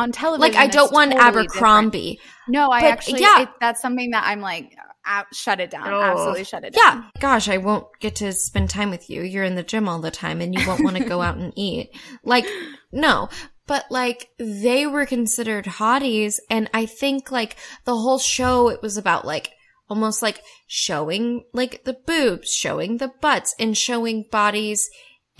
[0.00, 0.52] on television.
[0.52, 2.12] Like, I don't want totally Abercrombie.
[2.14, 2.48] Different.
[2.48, 3.42] No, I but, actually, yeah.
[3.42, 4.74] It, that's something that I'm like,
[5.06, 5.92] uh, shut it down.
[5.92, 6.02] Oh.
[6.02, 7.04] Absolutely shut it down.
[7.14, 7.20] Yeah.
[7.20, 9.22] Gosh, I won't get to spend time with you.
[9.22, 11.52] You're in the gym all the time and you won't want to go out and
[11.56, 11.90] eat.
[12.24, 12.46] Like,
[12.92, 13.28] no.
[13.66, 16.40] But like, they were considered hotties.
[16.50, 19.52] And I think like the whole show, it was about like,
[19.88, 24.88] almost like showing like the boobs, showing the butts and showing bodies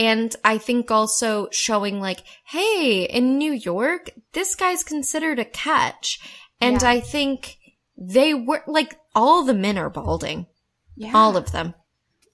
[0.00, 6.18] and I think also showing like, hey, in New York, this guy's considered a catch.
[6.58, 6.88] And yeah.
[6.88, 7.58] I think
[7.98, 10.46] they were like all the men are balding.
[10.96, 11.12] Yeah.
[11.14, 11.74] All of them.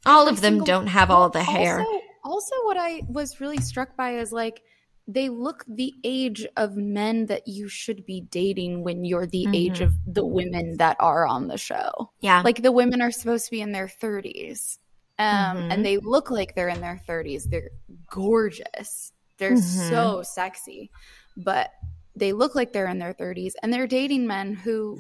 [0.07, 1.81] All Every of them single, don't have all the hair.
[1.81, 4.63] Also, also, what I was really struck by is like,
[5.09, 9.55] they look the age of men that you should be dating when you're the mm-hmm.
[9.55, 12.13] age of the women that are on the show.
[12.21, 12.43] Yeah.
[12.45, 14.79] Like the women are supposed to be in their 30s
[15.19, 15.71] um, mm-hmm.
[15.71, 17.45] and they look like they're in their 30s.
[17.49, 17.71] They're
[18.11, 19.13] gorgeous.
[19.39, 19.89] They're mm-hmm.
[19.89, 20.91] so sexy,
[21.37, 21.71] but
[22.15, 24.99] they look like they're in their 30s and they're dating men who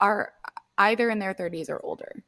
[0.00, 0.32] are
[0.78, 2.24] either in their 30s or older.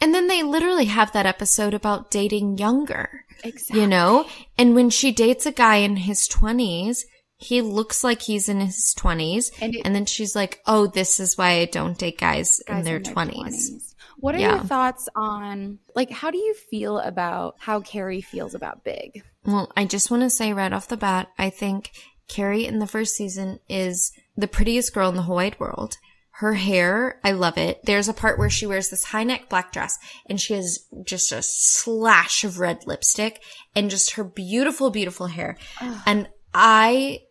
[0.00, 3.24] And then they literally have that episode about dating younger.
[3.44, 3.80] Exactly.
[3.80, 4.26] You know?
[4.58, 7.04] And when she dates a guy in his 20s,
[7.38, 9.50] he looks like he's in his 20s.
[9.60, 12.78] And, it, and then she's like, oh, this is why I don't date guys, guys
[12.78, 13.70] in their, in their 20s.
[13.70, 13.91] 20s.
[14.22, 14.54] What are yeah.
[14.54, 19.24] your thoughts on like how do you feel about how Carrie feels about Big?
[19.44, 21.90] Well, I just want to say right off the bat, I think
[22.28, 25.96] Carrie in the first season is the prettiest girl in the whole wide world.
[26.36, 27.80] Her hair, I love it.
[27.84, 31.32] There's a part where she wears this high neck black dress and she has just
[31.32, 33.42] a slash of red lipstick
[33.74, 35.56] and just her beautiful, beautiful hair.
[35.80, 36.00] Ugh.
[36.06, 37.22] And I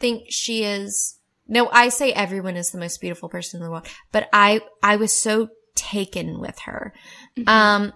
[0.00, 3.86] think she is no, I say everyone is the most beautiful person in the world,
[4.10, 6.92] but I, I was so taken with her.
[7.38, 7.48] Mm-hmm.
[7.48, 7.92] Um,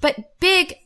[0.00, 0.76] but big,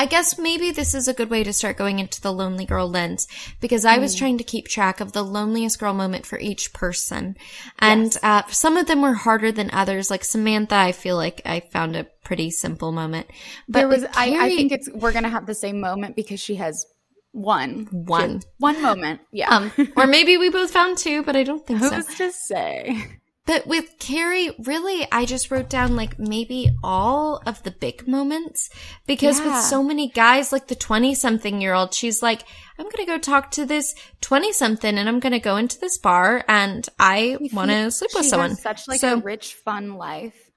[0.00, 2.88] I guess maybe this is a good way to start going into the lonely girl
[2.88, 3.28] lens
[3.60, 4.18] because I was mm.
[4.18, 7.36] trying to keep track of the loneliest girl moment for each person.
[7.78, 8.18] And yes.
[8.22, 10.10] uh, some of them were harder than others.
[10.10, 13.26] Like Samantha, I feel like I found a pretty simple moment.
[13.68, 16.16] But there was, Carrie, I, I think it's, we're going to have the same moment
[16.16, 16.86] because she has
[17.32, 17.86] one.
[17.90, 18.40] One.
[18.56, 19.20] One moment.
[19.32, 19.54] Yeah.
[19.54, 21.96] Um, or maybe we both found two, but I don't think Who's so.
[21.96, 23.06] Who's to say?
[23.46, 28.70] But with Carrie, really, I just wrote down like maybe all of the big moments
[29.06, 29.46] because yeah.
[29.46, 32.42] with so many guys, like the 20 something year old, she's like,
[32.78, 35.78] I'm going to go talk to this 20 something and I'm going to go into
[35.80, 38.56] this bar and I want to sleep with someone.
[38.56, 40.50] such like so, a rich, fun life.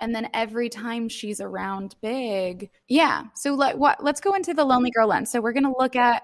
[0.00, 2.70] And then every time she's around big.
[2.88, 3.24] Yeah.
[3.34, 5.32] So let, what, let's go into the lonely girl lens.
[5.32, 6.22] So we're going to look at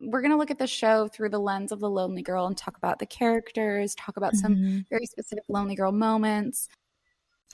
[0.00, 2.56] we're going to look at the show through the lens of the lonely girl and
[2.56, 4.54] talk about the characters, talk about mm-hmm.
[4.54, 6.68] some very specific lonely girl moments.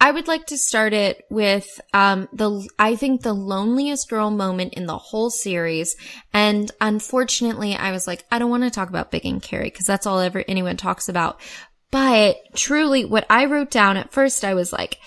[0.01, 4.75] I would like to start it with um, the I think the loneliest girl moment
[4.75, 5.95] in the whole series,
[6.33, 9.87] and unfortunately, I was like, I don't want to talk about Big and Carrie because
[9.87, 11.41] that's all ever anyone talks about.
[11.93, 14.99] But truly, what I wrote down at first, I was like,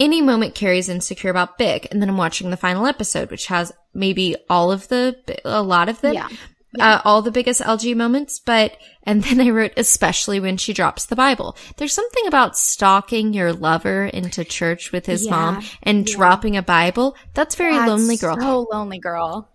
[0.00, 3.70] any moment Carrie's insecure about Big, and then I'm watching the final episode, which has
[3.94, 5.14] maybe all of the
[5.44, 6.14] a lot of them.
[6.14, 6.28] Yeah
[6.74, 6.94] yeah.
[6.94, 11.06] uh, all the biggest LG moments, but, and then I wrote, especially when she drops
[11.06, 11.56] the Bible.
[11.76, 15.30] There's something about stalking your lover into church with his yeah.
[15.30, 16.16] mom and yeah.
[16.16, 17.16] dropping a Bible.
[17.34, 18.38] That's very That's lonely girl.
[18.40, 19.48] So lonely girl.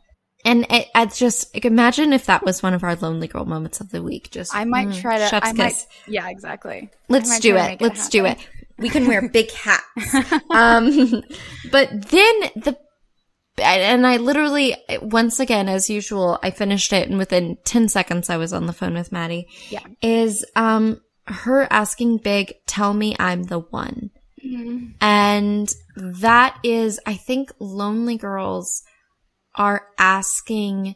[0.45, 3.81] And it, I just like, imagine if that was one of our lonely girl moments
[3.81, 4.29] of the week.
[4.31, 5.43] Just I might mm, try to.
[5.43, 6.89] I might, yeah, exactly.
[7.09, 7.81] Let's do it.
[7.81, 8.37] Let's it do it.
[8.77, 9.83] We can wear big hats.
[10.51, 11.23] um,
[11.71, 12.77] but then the
[13.57, 18.37] and I literally, once again, as usual, I finished it and within 10 seconds I
[18.37, 19.47] was on the phone with Maddie.
[19.69, 19.85] Yeah.
[20.01, 24.11] Is, um, her asking Big, tell me I'm the one.
[24.45, 24.91] Mm-hmm.
[25.01, 28.83] And that is, I think lonely girls
[29.55, 30.95] are asking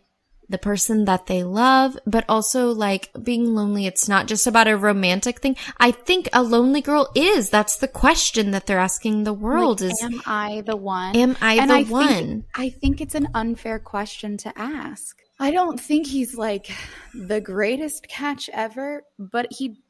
[0.52, 3.86] the person that they love, but also like being lonely.
[3.86, 5.56] It's not just about a romantic thing.
[5.80, 7.50] I think a lonely girl is.
[7.50, 11.16] That's the question that they're asking the world like, is, am I the one?
[11.16, 12.08] Am I and the I one?
[12.08, 15.18] Think, I think it's an unfair question to ask.
[15.40, 16.72] I don't think he's like
[17.14, 19.82] the greatest catch ever, but he,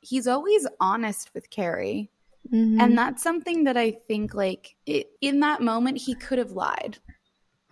[0.00, 2.10] he's always honest with Carrie.
[2.52, 2.80] Mm-hmm.
[2.80, 6.98] And that's something that I think like it, in that moment he could have lied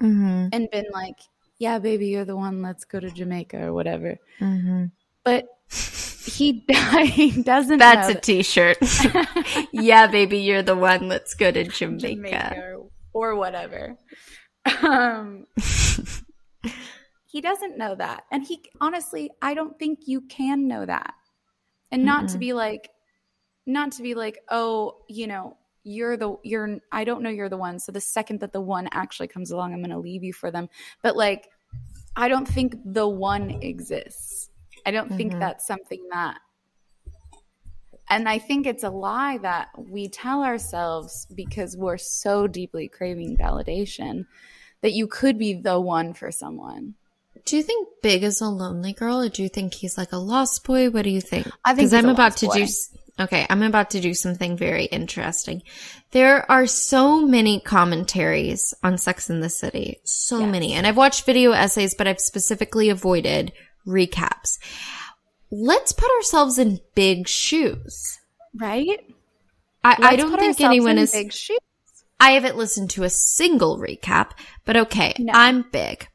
[0.01, 0.51] Mm-hmm.
[0.53, 1.17] and been like,
[1.59, 2.63] "Yeah, baby, you're the one.
[2.63, 4.87] Let's go to Jamaica or whatever." Mm-hmm.
[5.25, 5.47] But
[6.29, 6.65] he,
[7.05, 7.79] he doesn't.
[7.79, 8.79] That's a t-shirt.
[9.73, 11.09] yeah, baby, you're the one.
[11.09, 12.15] Let's go to Jamaica.
[12.15, 13.97] Jamaica or, or whatever.
[14.83, 15.47] Um,
[17.27, 21.15] he doesn't know that, and he honestly, I don't think you can know that,
[21.91, 22.41] and not to Mm-mm.
[22.41, 22.91] be like,
[23.67, 25.57] not to be like, oh, you know.
[25.89, 27.79] You're the you're I don't know you're the one.
[27.79, 30.69] So the second that the one actually comes along, I'm gonna leave you for them.
[31.03, 31.49] But like
[32.15, 34.51] I don't think the one exists.
[34.85, 35.41] I don't think Mhm.
[35.41, 36.41] that's something that
[38.11, 43.37] and I think it's a lie that we tell ourselves because we're so deeply craving
[43.37, 44.27] validation
[44.81, 46.95] that you could be the one for someone.
[47.45, 50.19] Do you think Big is a lonely girl, or do you think he's like a
[50.19, 50.91] lost boy?
[50.91, 51.47] What do you think?
[51.65, 52.67] I think Because I'm about to do.
[53.21, 55.63] Okay, I'm about to do something very interesting.
[56.13, 60.53] There are so many commentaries on Sex in the City, so Yes.
[60.53, 63.53] many, and I've watched video essays, but I've specifically avoided
[63.87, 64.59] recaps.
[65.51, 68.19] Let's put ourselves in Big shoes.
[68.55, 69.01] Right?
[69.83, 71.13] I, I don't think anyone is.
[71.13, 71.59] big shoes.
[72.21, 74.31] I haven't listened to a single recap,
[74.65, 75.33] but okay, No.
[75.35, 76.09] I'm big.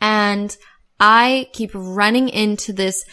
[0.00, 0.56] And
[1.00, 3.04] I keep running into this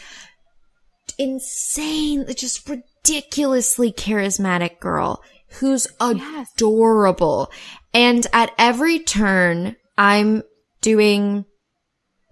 [1.18, 2.70] insane, just
[3.06, 5.22] ridiculously charismatic girl
[5.60, 6.52] who's Yes.
[6.56, 7.52] adorable.
[7.94, 10.44] And at every turn, I'm
[10.82, 11.46] doing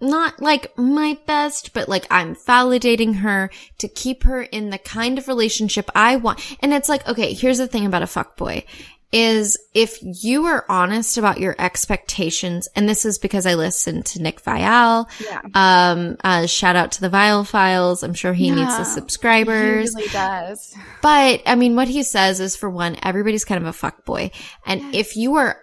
[0.00, 5.16] not like my best, but like I'm validating her to keep her in the kind
[5.16, 6.40] of relationship I want.
[6.60, 8.64] And it's like, okay, here's the thing about a fuckboy
[9.12, 14.22] is if you are honest about your expectations, and this is because I listened to
[14.22, 15.40] Nick Viall, Yeah.
[15.54, 18.02] um, uh, shout out to the Viall Files.
[18.02, 19.90] I'm sure he needs the subscribers.
[19.90, 20.74] He really does.
[21.02, 24.32] But I mean, what he says is for one, everybody's kind of a fuckboy.
[24.66, 24.94] And Yes.
[24.94, 25.58] if you are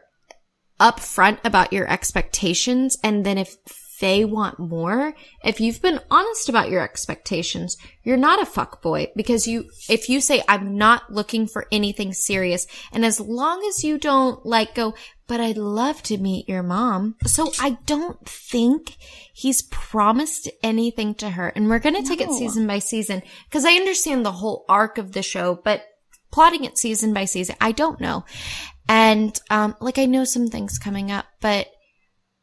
[0.79, 3.55] upfront about your expectations and then if
[4.01, 9.47] they want more, if you've been honest about your expectations, you're not a fuckboy because
[9.47, 13.99] you, if you say, I'm not looking for anything serious, and as long as you
[13.99, 14.95] don't like go,
[15.27, 17.15] but I'd love to meet your mom.
[17.25, 18.97] So I don't think
[19.31, 21.47] he's promised anything to her.
[21.47, 24.97] And we're going to take it season by season because I understand the whole arc
[24.97, 25.83] of the show, but
[26.31, 28.25] plotting it season by season, I don't know.
[28.89, 31.67] And, um, like I know some things coming up, but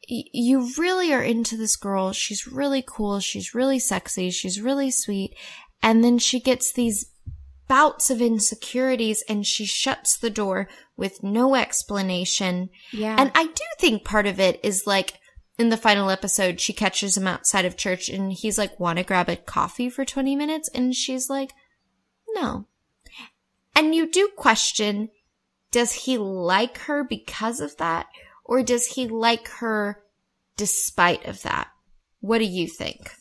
[0.08, 2.12] you really are into this girl.
[2.12, 3.20] She's really cool.
[3.20, 4.30] She's really sexy.
[4.30, 5.36] She's really sweet.
[5.82, 7.10] And then she gets these
[7.68, 12.70] bouts of insecurities and she shuts the door with no explanation.
[12.90, 13.16] Yeah.
[13.18, 15.20] And I do think part of it is like
[15.58, 19.04] in the final episode, she catches him outside of church and he's like, want to
[19.04, 20.70] grab a coffee for 20 minutes?
[20.74, 21.52] And she's like,
[22.30, 22.66] no.
[23.76, 25.10] And you do question,
[25.70, 28.06] does he like her because of that?
[28.48, 30.02] Or does he like her
[30.56, 31.68] despite of that?
[32.20, 33.12] What do you think?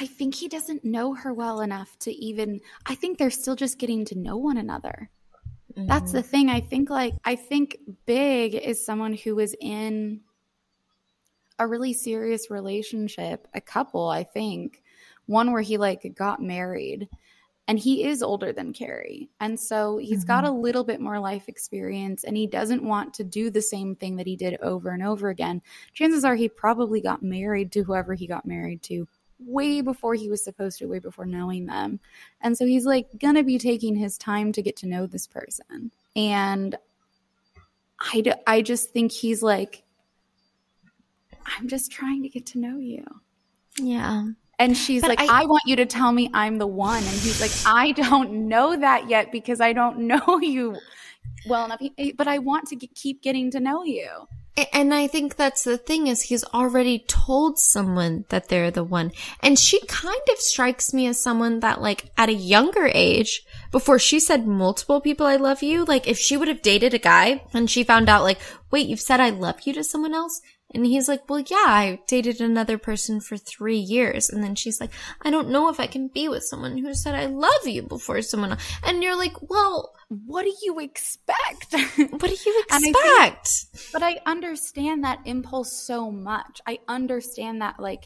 [0.00, 3.78] I think he doesn't know her well enough to even I think they're still just
[3.78, 5.10] getting to know one another.
[5.76, 6.16] That's mm-hmm.
[6.16, 6.48] the thing.
[6.50, 10.20] I think like I think Big is someone who was in
[11.58, 14.82] a really serious relationship, a couple, I think.
[15.26, 17.08] One where he like got married
[17.68, 19.28] and he is older than Carrie.
[19.38, 20.54] And so he's got mm-hmm.
[20.54, 24.16] a little bit more life experience and he doesn't want to do the same thing
[24.16, 25.62] that he did over and over again.
[25.92, 29.06] Chances are he probably got married to whoever he got married to
[29.38, 32.00] way before he was supposed to, way before knowing them.
[32.40, 35.92] And so he's like gonna be taking his time to get to know this person.
[36.16, 36.76] And
[38.12, 39.84] I, d- I just think he's like,
[41.58, 43.04] I'm just trying to get to know you.
[43.78, 44.26] Yeah.
[44.60, 46.98] And she's But like, I- I, want you to tell me I'm the one.
[47.02, 50.76] And he's like, I don't know that yet because I don't know you
[51.48, 51.80] well enough.
[52.16, 54.08] But I want to get, keep getting to know you.
[54.74, 59.12] And I think that's the thing is he's already told someone that they're the one.
[59.42, 63.98] And she kind of strikes me as someone that like at a younger age, before
[63.98, 67.44] she said multiple people I love you, like if she would have dated a guy
[67.54, 70.42] and she found out like, wait, you've said I love you to someone else?
[70.72, 74.30] And he's like, well, yeah, I dated another person for three years.
[74.30, 74.90] And then she's like,
[75.22, 78.22] I don't know if I can be with someone who said I love you before
[78.22, 78.62] someone else.
[78.84, 79.92] And you're like, well,
[80.26, 81.72] What do you expect?
[82.10, 83.92] what do you And I think- expect?
[83.92, 86.60] But I understand that impulse so much.
[86.66, 88.04] I understand that, like,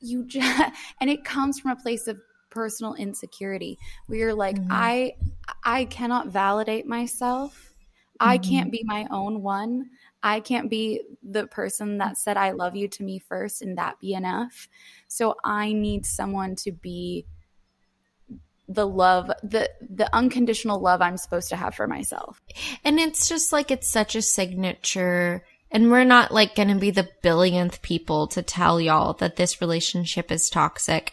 [0.00, 2.18] you just, and it comes from a place of
[2.50, 4.66] personal insecurity where you're like, Mhm.
[4.70, 5.12] I,
[5.64, 7.74] I cannot validate myself.
[8.18, 8.48] I Mhm.
[8.50, 9.90] can't be my own one.
[10.22, 13.98] I can't be the person that said I love you to me first and that
[14.00, 14.68] be enough.
[15.08, 17.26] So I need someone to be
[18.68, 22.40] the love, the the unconditional love I'm supposed to have for myself.
[22.84, 26.90] And it's just like it's such a signature And we're not like going to be
[26.90, 31.12] the billionth people to tell y'all that this relationship is toxic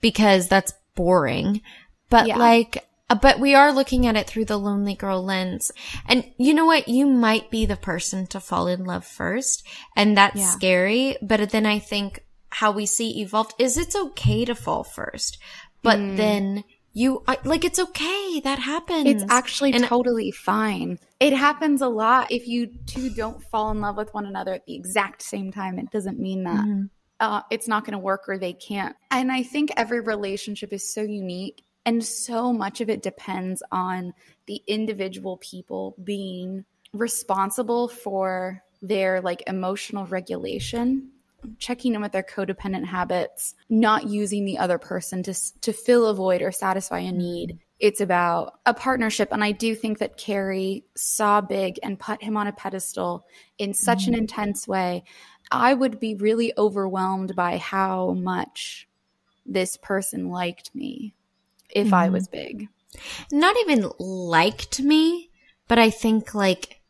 [0.00, 1.62] because that's boring.
[2.10, 2.36] But yeah.
[2.36, 5.72] like, but we are looking at it through the lonely girl lens.
[6.06, 6.88] And you know what?
[6.88, 9.66] You might be the person to fall in love first.
[9.96, 10.50] And that's yeah.
[10.50, 11.16] scary.
[11.22, 15.38] But then I think how we see evolved is it's okay to fall first.
[15.82, 16.16] But mm.
[16.16, 21.88] then you like it's okay that happens it's actually and totally fine it happens a
[21.88, 25.50] lot if you two don't fall in love with one another at the exact same
[25.50, 26.84] time it doesn't mean that mm-hmm.
[27.18, 30.94] uh, it's not going to work or they can't and i think every relationship is
[30.94, 34.14] so unique and so much of it depends on
[34.46, 41.10] the individual people being responsible for their like emotional regulation
[41.58, 46.14] checking in with their codependent habits, not using the other person to to fill a
[46.14, 47.58] void or satisfy a need.
[47.80, 52.36] It's about a partnership, and I do think that Carrie saw Big and put him
[52.36, 53.26] on a pedestal
[53.58, 54.14] in such mm-hmm.
[54.14, 55.04] an intense way.
[55.50, 58.88] I would be really overwhelmed by how much
[59.44, 61.14] this person liked me
[61.74, 61.94] if mm-hmm.
[61.94, 62.68] I was big.
[63.32, 65.30] Not even liked me,
[65.68, 66.80] but I think like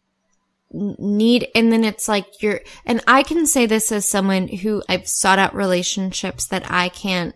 [0.76, 5.07] need and then it's like you're and I can say this as someone who I've
[5.07, 7.35] sought out relationships that I can't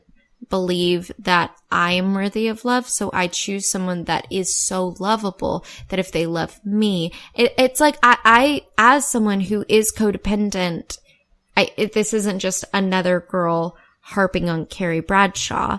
[0.48, 2.88] believe that I am worthy of love.
[2.88, 7.80] So I choose someone that is so lovable that if they love me, it, it's
[7.80, 10.98] like I, I, as someone who is codependent,
[11.56, 15.78] I, it, this isn't just another girl harping on Carrie Bradshaw.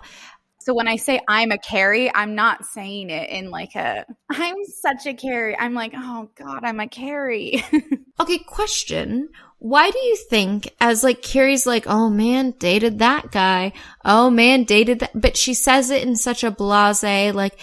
[0.62, 4.66] So when I say I'm a Carrie, I'm not saying it in like a I'm
[4.66, 5.57] such a Carrie.
[5.57, 7.64] I'm like, oh God, I'm a Carrie.
[8.20, 9.30] okay, question.
[9.60, 13.72] Why do you think as like Carrie's like, oh man, dated that guy.
[14.03, 17.57] Oh man, dated that but she says it in such a blase, like,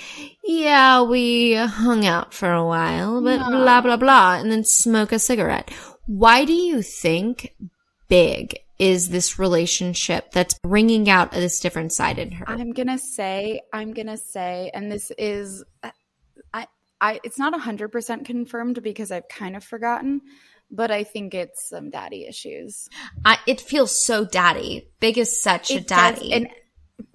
[0.44, 3.50] yeah, we hung out for a while, but no.
[3.50, 5.70] blah blah blah, and then smoke a cigarette.
[6.06, 7.54] Why do you think
[8.08, 12.48] Big is this relationship that's bringing out this different side in her.
[12.48, 15.64] I'm going to say, I'm going to say, and this is,
[16.52, 16.66] I,
[17.00, 20.20] I, it's not 100% confirmed because I've kind of forgotten,
[20.70, 22.88] but I think it's some daddy issues.
[23.24, 24.88] I, it feels so daddy.
[25.00, 26.30] Big is such it a daddy.
[26.30, 26.48] Does, and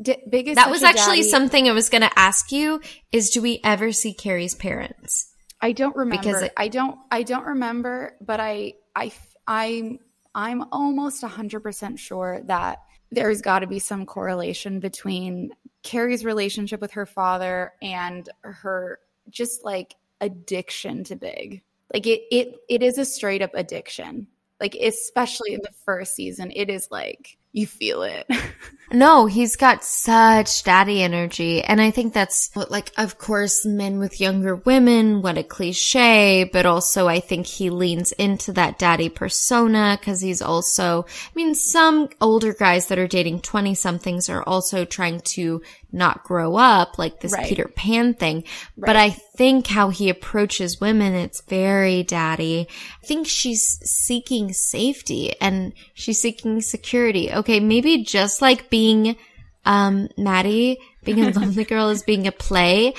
[0.02, 1.30] D- big is that was actually daddy.
[1.30, 2.82] something I was going to ask you
[3.12, 5.32] is do we ever see Carrie's parents?
[5.60, 6.22] I don't remember.
[6.22, 9.12] Because it, I don't I don't remember, but I I
[9.48, 10.00] I'm
[10.34, 12.80] I'm almost 100% sure that
[13.12, 15.52] there's got to be some correlation between
[15.84, 21.64] Carrie's relationship with her father and her just like addiction to big.
[21.94, 24.28] Like it it it is a straight up addiction.
[24.60, 28.30] Like especially in the first season, it is like you feel it.
[28.94, 31.62] no, he's got such daddy energy.
[31.62, 36.66] And I think that's like, of course, men with younger women, what a cliche, but
[36.66, 42.10] also I think he leans into that daddy persona because he's also, I mean, some
[42.22, 47.20] older guys that are dating 20 somethings are also trying to not grow up, like
[47.20, 47.48] this right.
[47.48, 48.44] Peter Pan thing.
[48.78, 48.88] Right.
[48.88, 52.68] But I think how he approaches women, it's very daddy.
[53.02, 57.32] I think she's seeking safety and she's seeking security.
[57.32, 59.18] Okay, maybe just like being
[59.66, 62.94] um Maddie, being a lonely girl is being a play.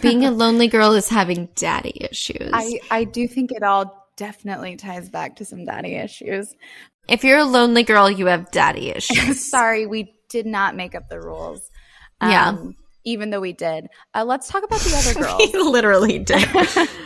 [0.00, 2.50] Being a lonely girl is having daddy issues.
[2.52, 6.54] I, I do think it all definitely ties back to some daddy issues.
[7.08, 9.48] If you're a lonely girl, you have daddy issues.
[9.50, 11.70] Sorry, we did not make up the rules.
[12.20, 12.48] Yeah.
[12.48, 13.86] Um, even though we did.
[14.14, 15.52] Uh, let's talk about the other girls.
[15.52, 16.48] we literally did.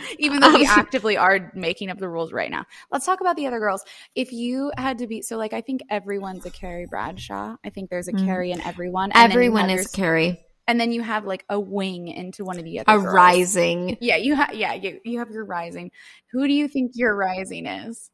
[0.19, 2.65] even though we um, actively are making up the rules right now.
[2.91, 3.83] Let's talk about the other girls.
[4.15, 7.55] If you had to be, so like, I think everyone's a Carrie Bradshaw.
[7.63, 8.25] I think there's a mm.
[8.25, 9.11] Carrie in everyone.
[9.13, 10.43] everyone is Carrie.
[10.67, 12.97] And then you have like a wing into one of the other.
[12.97, 13.13] A girls.
[13.13, 13.97] rising.
[13.99, 14.53] Yeah, you have.
[14.53, 15.91] Yeah, you you have your rising.
[16.31, 18.09] Who do you think your rising is?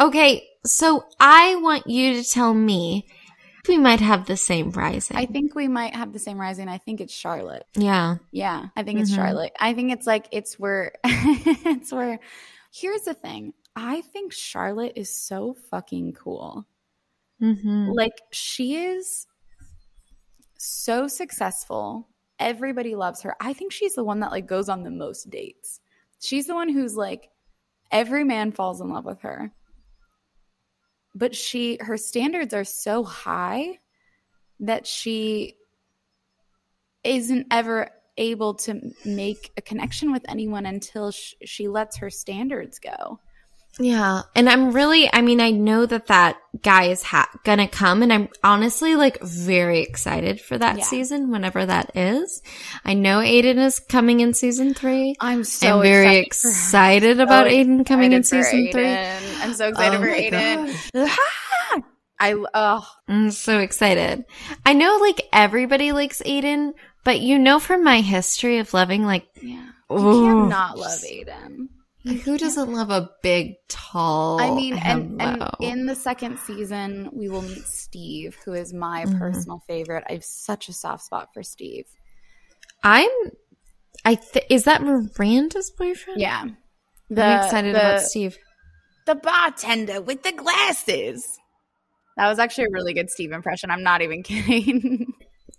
[0.00, 3.04] Okay, so I want you to tell me
[3.68, 5.16] we might have the same rising.
[5.16, 6.68] I think we might have the same rising.
[6.68, 7.64] I think it's Charlotte.
[7.74, 8.16] Yeah.
[8.30, 8.66] Yeah.
[8.76, 9.22] I think it's mm-hmm.
[9.22, 9.52] Charlotte.
[9.60, 12.18] I think it's like it's where it's where
[12.72, 13.54] here's the thing.
[13.76, 16.66] I think Charlotte is so fucking cool.
[17.40, 17.90] Mm-hmm.
[17.92, 19.26] Like she is
[20.56, 22.08] so successful.
[22.38, 23.36] Everybody loves her.
[23.40, 25.80] I think she's the one that like goes on the most dates.
[26.20, 27.30] She's the one who's like
[27.90, 29.52] every man falls in love with her
[31.18, 33.78] but she her standards are so high
[34.60, 35.56] that she
[37.02, 42.78] isn't ever able to make a connection with anyone until sh- she lets her standards
[42.78, 43.20] go.
[43.78, 44.22] Yeah.
[44.34, 48.12] And I'm really, I mean, I know that that guy is ha- gonna come and
[48.12, 50.84] I'm honestly like very excited for that Yeah.
[50.84, 52.42] season, whenever that is.
[52.84, 55.14] I know Aiden is coming in season three.
[55.20, 58.82] I'm so I'm very excited excited about so Aiden coming in season three.
[58.84, 59.40] Aiden.
[59.44, 60.74] I'm so excited Oh for Aiden.
[60.96, 61.82] Ah!
[62.20, 64.24] I oh I'm so excited.
[64.66, 66.72] I know like everybody likes Aiden,
[67.04, 69.66] but you know from my history of loving like, yeah.
[69.90, 70.24] You Ooh.
[70.26, 71.68] can't not love Aiden.
[72.24, 77.28] who doesn't love a big, tall, I mean, and, and in the second season, we
[77.28, 79.18] will meet Steve, who is my Mhm.
[79.18, 80.04] personal favorite.
[80.08, 81.84] I have such a soft spot for Steve.
[82.82, 83.08] I'm,
[84.04, 86.20] I th- is that Miranda's boyfriend?
[86.20, 86.44] Yeah.
[87.16, 88.36] I'm excited the, about Steve.
[89.06, 91.26] the bartender with the glasses.
[92.16, 93.70] That was actually a really good Steve impression.
[93.70, 95.12] I'm not even kidding.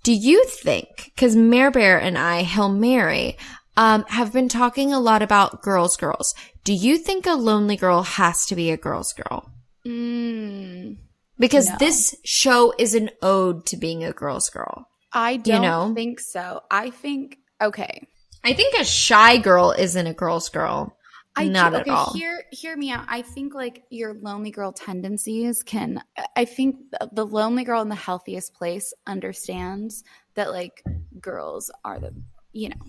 [0.03, 3.37] Do you think, because Mare Bear and I, Hail Mary,
[3.79, 6.35] um, have been talking a lot about girls, girls.
[6.65, 9.49] Do you think a lonely girl has to be a girl's girl?
[9.87, 10.97] mm,
[11.39, 11.75] Because No.
[11.79, 14.87] this show is an ode to being a girl's girl.
[15.13, 15.93] I don't know?
[15.95, 16.61] think so.
[16.69, 18.05] I think okay.
[18.43, 20.95] I think a shy girl isn't a girl's girl.
[21.35, 22.13] I do- Not at okay, all.
[22.13, 23.05] Hear hear me out.
[23.07, 26.03] I think like your lonely girl tendencies can.
[26.35, 26.75] I think
[27.13, 30.03] the lonely girl in the healthiest place understands
[30.35, 30.83] that like
[31.21, 32.11] girls are the
[32.51, 32.81] you know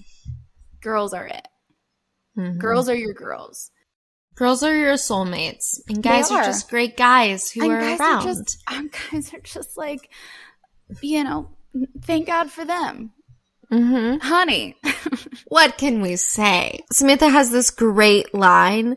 [0.80, 1.46] girls are it.
[2.38, 2.58] Mhm.
[2.58, 3.70] Girls are your girls.
[4.36, 6.38] Girls are your soulmates, and guys are.
[6.40, 6.44] are.
[6.44, 8.18] just great guys who and are guys around.
[8.20, 10.08] are just um, guys are just like
[11.02, 11.48] you know.
[12.02, 13.12] Thank God for them,
[13.70, 14.76] hmm honey.
[15.46, 16.80] What can we say?
[16.92, 18.96] Samantha has this great line,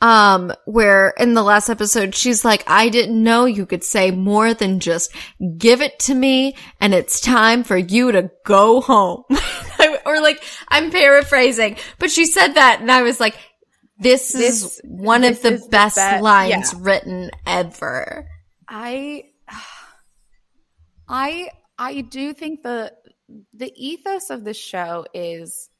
[0.00, 4.54] um, where in the last episode, she's like, I didn't know you could say more
[4.54, 5.12] than just
[5.58, 9.24] give it to me and it's time for you to go home.
[10.06, 13.36] or like, I'm paraphrasing, but she said that and I was like,
[14.00, 16.78] this, is one this of the the best be- lines yeah.
[16.80, 18.28] written ever.
[18.68, 19.24] I
[21.08, 21.48] I
[21.78, 22.92] I do think the
[23.54, 25.70] the ethos of the show is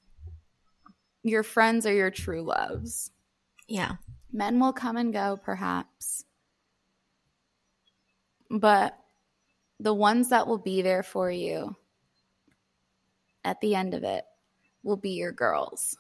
[1.23, 3.11] your friends are your true loves.
[3.69, 3.97] Yeah.
[4.33, 6.25] Men will come and go perhaps.
[8.51, 8.99] But
[9.79, 11.77] the ones that will be there for you
[13.49, 14.25] at the end of it
[14.83, 15.97] will be your girls.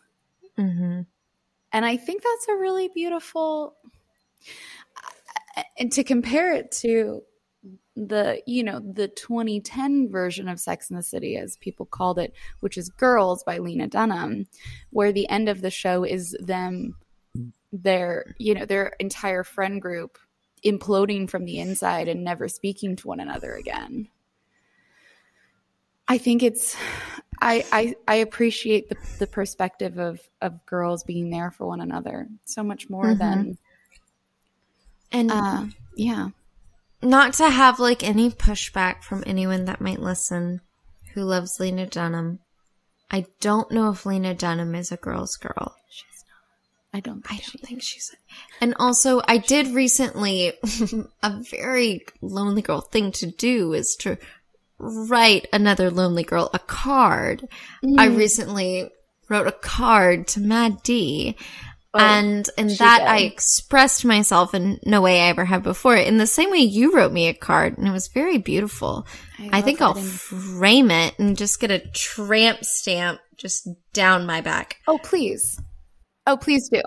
[0.56, 1.00] hmm
[1.72, 3.76] And I think that's a really beautiful
[5.78, 7.22] and to compare it to
[7.96, 12.32] the you know the 2010 version of Sex in the City as people called it
[12.60, 14.46] which is Girls by Lena Dunham
[14.90, 16.96] where the end of the show is them
[17.72, 20.18] their you know their entire friend group
[20.64, 24.08] imploding from the inside and never speaking to one another again.
[26.08, 26.76] I think it's
[27.40, 32.26] I I, I appreciate the, the perspective of of girls being there for one another
[32.44, 33.18] so much more Mhm.
[33.18, 33.58] than
[35.12, 36.28] And uh yeah.
[37.02, 40.60] not to have like any pushback from anyone that might listen
[41.14, 42.40] who loves Lena Dunham.
[43.10, 45.74] I don't know if Lena Dunham is a girl's girl.
[45.88, 46.98] She's not.
[46.98, 48.14] I don't I don't she think she's.
[48.60, 50.52] And also, I did recently
[51.22, 54.18] a very lonely girl thing to do is to
[54.78, 57.46] write another lonely girl a card.
[57.98, 58.16] I Mm.
[58.16, 58.90] recently
[59.28, 61.36] wrote a card to Mad D.
[61.94, 65.96] Oh, and in that I expressed myself in no way I ever have before.
[65.96, 69.06] In the same way you wrote me a card, and it was very beautiful.
[69.38, 74.42] I, love think I'll frame it and just get a tramp stamp just down my
[74.42, 74.76] back.
[74.86, 75.58] Oh, please.
[76.26, 76.82] Oh, please do.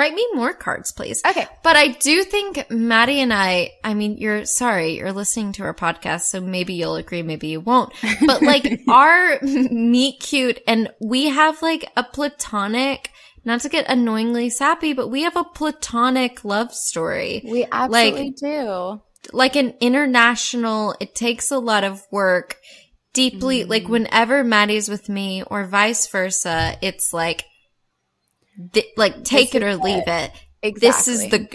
[0.00, 1.20] Write me more cards, please.
[1.26, 1.46] Okay.
[1.62, 5.74] But I do think Maddie and I, I mean, you're sorry, you're listening to our
[5.74, 7.92] podcast, so maybe you'll agree, maybe you won't.
[8.24, 13.10] But like our meet cute and we have like a platonic,
[13.44, 17.42] not to get annoyingly sappy, but we have a platonic love story.
[17.46, 19.02] We absolutely do.
[19.34, 22.56] Like an international, it takes a lot of work
[23.12, 23.90] deeply, like mm.
[23.90, 27.44] whenever Maddie's with me or vice versa, it's like,
[28.72, 30.30] th- like take it or leave it
[30.62, 30.88] Exactly.
[30.88, 31.48] this is the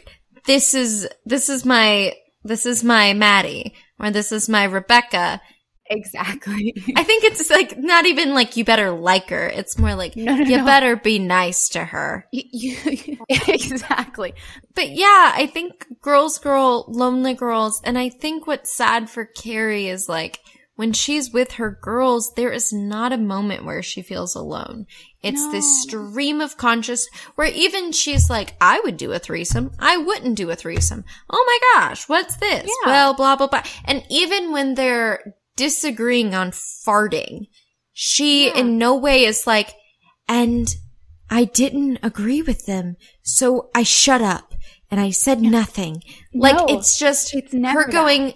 [0.45, 5.41] this is this is my this is my Maddie or this is my Rebecca.
[5.87, 6.73] exactly.
[6.95, 9.47] I think it's like not even like you better like her.
[9.47, 10.65] It's more like No, no, you no.
[10.65, 12.25] better be nice to her.
[12.31, 12.43] You-
[12.85, 14.33] you- exactly.
[14.73, 19.87] But yeah, I think girls girl lonely girls and I think what's sad for Carrie
[19.87, 20.39] is like
[20.75, 24.85] when she's with her girls, there is not a moment where she feels alone.
[25.23, 29.71] It's this stream of conscious where even she's like, I would do a threesome.
[29.79, 31.03] I wouldn't do a threesome.
[31.29, 32.69] Oh my gosh, what's this?
[32.83, 32.91] Yeah.
[32.91, 33.63] Well, blah, blah, blah.
[33.85, 37.47] And even when they're disagreeing on farting,
[37.93, 38.57] she Yeah.
[38.57, 39.73] in no way is like,
[40.27, 40.67] and
[41.29, 42.97] I didn't agree with them.
[43.23, 44.53] So I shut up
[44.91, 46.03] and I said nothing.
[46.33, 48.35] Like No, it's just it's never her that.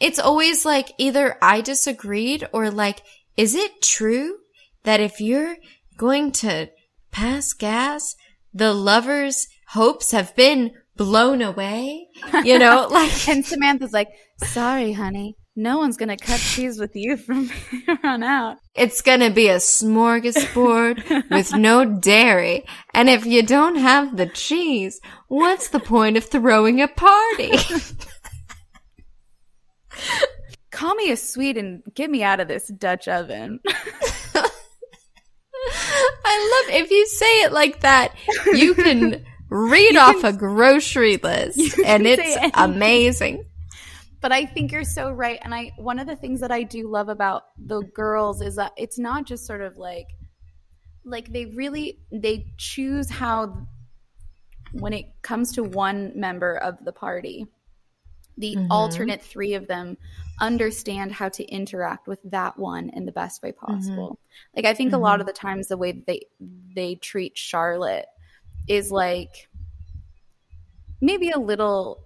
[0.00, 3.02] Going, it's always like either I disagreed or like,
[3.36, 4.38] is it true
[4.84, 5.56] that if you're
[5.96, 6.68] going to
[7.10, 8.14] pass gas,
[8.54, 12.08] the lover's hopes have been blown away?
[12.44, 15.36] You know, like, And Samantha's like, sorry, honey.
[15.60, 18.58] No one's going to cut cheese with you from here on out.
[18.76, 22.64] it's gonna be a smorgasbord with no dairy.
[22.94, 27.58] And if you don't have the cheese, what's the point of throwing a party?
[30.70, 33.60] Call me a Swede and get me out of this Dutch oven.
[36.24, 38.14] I love if you say it like that,
[38.54, 43.44] you can read off a grocery list and it's amazing.
[44.20, 45.38] but I think you're so right.
[45.42, 48.72] And I, one of the things that I do love about the girls is that
[48.76, 50.06] it's not just sort of like,
[51.04, 53.66] like they really, they choose how,
[54.72, 57.46] when it comes to one member of the party,
[58.38, 58.66] the Mhm.
[58.70, 59.96] alternate three of them
[60.40, 64.18] understand how to interact with that one in the best way possible.
[64.54, 66.26] Like I think a lot of the times the way that they
[66.74, 68.06] they treat Charlotte
[68.68, 69.48] is like
[71.00, 72.04] maybe a little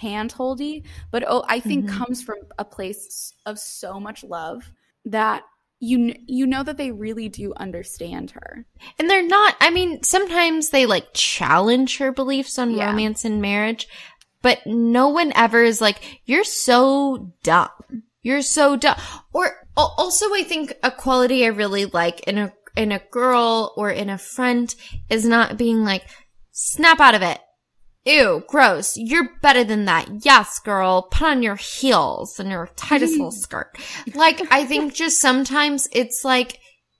[0.00, 1.88] handholdy, but oh, I think Mhm.
[1.88, 4.70] comes from a place of so much love
[5.04, 5.44] that
[5.80, 8.64] you you know that they really do understand her.
[8.98, 12.86] And they're not, I mean, sometimes they like challenge her beliefs on Yeah.
[12.86, 13.86] romance and marriage,
[14.44, 17.70] but no one ever is like, you're so dumb.
[18.20, 18.98] You're so dumb.
[19.32, 23.88] Or also, I think a quality I really like in a, in a girl or
[23.88, 24.72] in a friend
[25.08, 26.04] is not being like,
[26.52, 27.40] snap out of it.
[28.04, 28.98] Ew, gross.
[28.98, 30.26] You're better than that.
[30.26, 31.08] Yes, girl.
[31.10, 33.78] Put on your heels and your tightest little skirt.
[34.14, 36.58] Like, I think just sometimes it's like,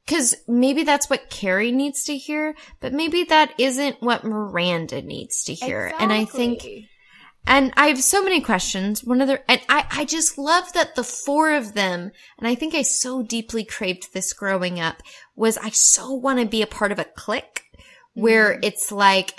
[0.08, 5.44] cause maybe that's what Carrie needs to hear, but maybe that isn't what Miranda needs
[5.44, 5.92] to hear.
[5.98, 6.88] And I think, Exactly.
[7.46, 9.04] And I have so many questions.
[9.04, 12.74] One other, and I, I just love that the four of them, and I think
[12.74, 15.02] I so deeply craved this growing up,
[15.36, 17.62] was I so want to be a part of a clique
[18.14, 18.64] where mm-hmm.
[18.64, 19.34] it's like,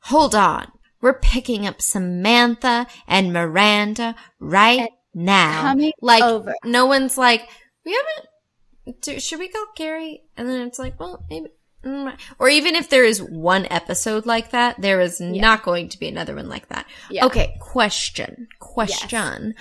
[0.00, 5.62] hold on, we're picking up Samantha and Miranda right And now.
[5.62, 6.54] coming like, over.
[6.64, 7.48] no one's like,
[7.84, 10.22] we haven't, do, should we call Carrie?
[10.36, 11.50] And then it's like, well, maybe.
[11.86, 15.98] Mm, Or even if there is one episode like that, there is not going to
[15.98, 16.86] be another one like that.
[17.10, 17.26] Yeah.
[17.26, 18.48] Okay, question.
[18.58, 19.54] Question.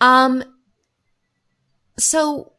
[0.00, 0.44] Um
[1.98, 2.52] so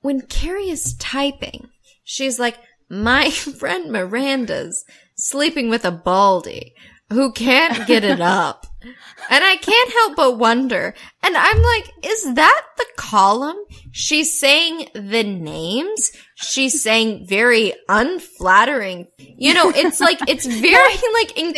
[0.00, 1.68] when Carrie is typing,
[2.04, 2.58] she's like,
[2.88, 4.84] My friend Miranda's
[5.16, 6.74] sleeping with a baldy
[7.10, 8.66] who can't get it up.
[8.82, 10.94] And I can't help but wonder.
[11.22, 13.56] And I'm like, is that the column?
[13.92, 16.10] She's saying the names.
[16.42, 19.08] She's saying very unflattering.
[19.18, 21.54] You know, it's like, it's very like, in-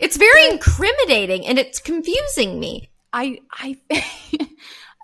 [0.00, 2.90] it's very incriminating and it's confusing me.
[3.12, 3.80] I I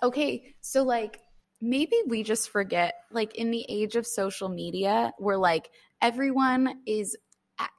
[0.03, 1.19] okay, so like
[1.61, 5.69] maybe we just forget like in the age of social media where like
[6.01, 7.15] everyone is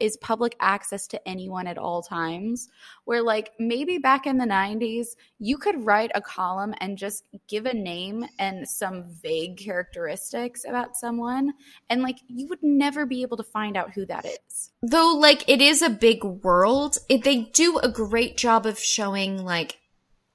[0.01, 2.69] is public access to anyone at all times
[3.05, 5.09] where like maybe back in the 90s
[5.39, 10.97] you could write a column and just give a name and some vague characteristics about
[10.97, 11.53] someone
[11.91, 14.71] and like you would never be able to find out who that is.
[14.83, 19.45] Though like it is a big world it, they do a great job of showing
[19.45, 19.79] like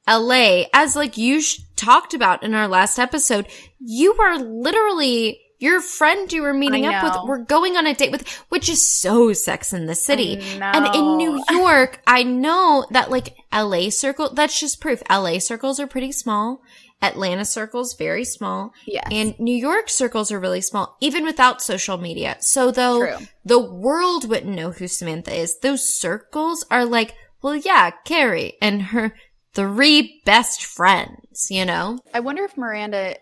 [0.07, 3.45] la as like you sh- talked about in our last episode
[3.79, 8.11] you are literally your friend you were meeting up with we're going on a date
[8.11, 10.39] with which is so sex in the city.
[10.61, 15.01] And in new york i know that like la circle that's just proof.
[15.09, 16.61] La circles are pretty small.
[16.99, 18.73] Atlanta circles very small.
[18.87, 19.07] Yes.
[19.11, 22.37] And New York circles are really small, even without social media.
[22.39, 23.27] So though True.
[23.45, 28.81] the world wouldn't know who Samantha is, those circles are like, well, yeah, Carrie and
[28.81, 29.13] her
[29.53, 31.97] three best friends, you know?
[32.13, 33.15] i wonder if miranda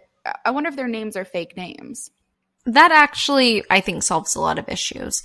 [0.44, 2.12] i wonder if their names are fake names
[2.66, 5.22] That actually, I think, solves a lot of issues.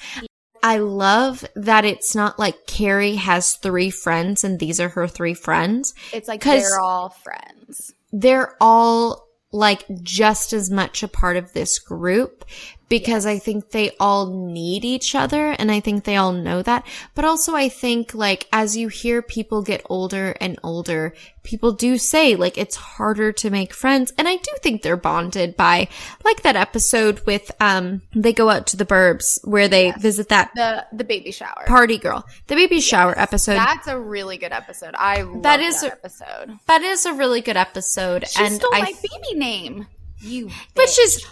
[0.63, 5.33] I love that it's not like Carrie has three friends and these are her three
[5.35, 5.95] friends.
[6.13, 7.95] It's like they're all friends.
[8.13, 12.45] they're all like just as much a part of this group
[12.91, 16.87] because I think they all need each other and I think they all know that.
[17.15, 21.15] But also I think like as you hear people get older and older,
[21.45, 24.13] people do say like it's harder to make friends.
[24.19, 25.89] And I do think they're bonded by
[26.25, 30.51] like that episode with, um, they go out to the burbs where they visit that
[30.57, 31.65] The the baby shower.
[31.69, 33.55] party girl, the baby shower episode.
[33.55, 34.95] That's a really good episode.
[34.99, 36.59] I love That that is is a- episode.
[36.67, 38.27] that is a really good episode.
[38.29, 39.87] She and stole I my baby name.
[40.23, 40.99] You, Which bitch.
[41.05, 41.25] is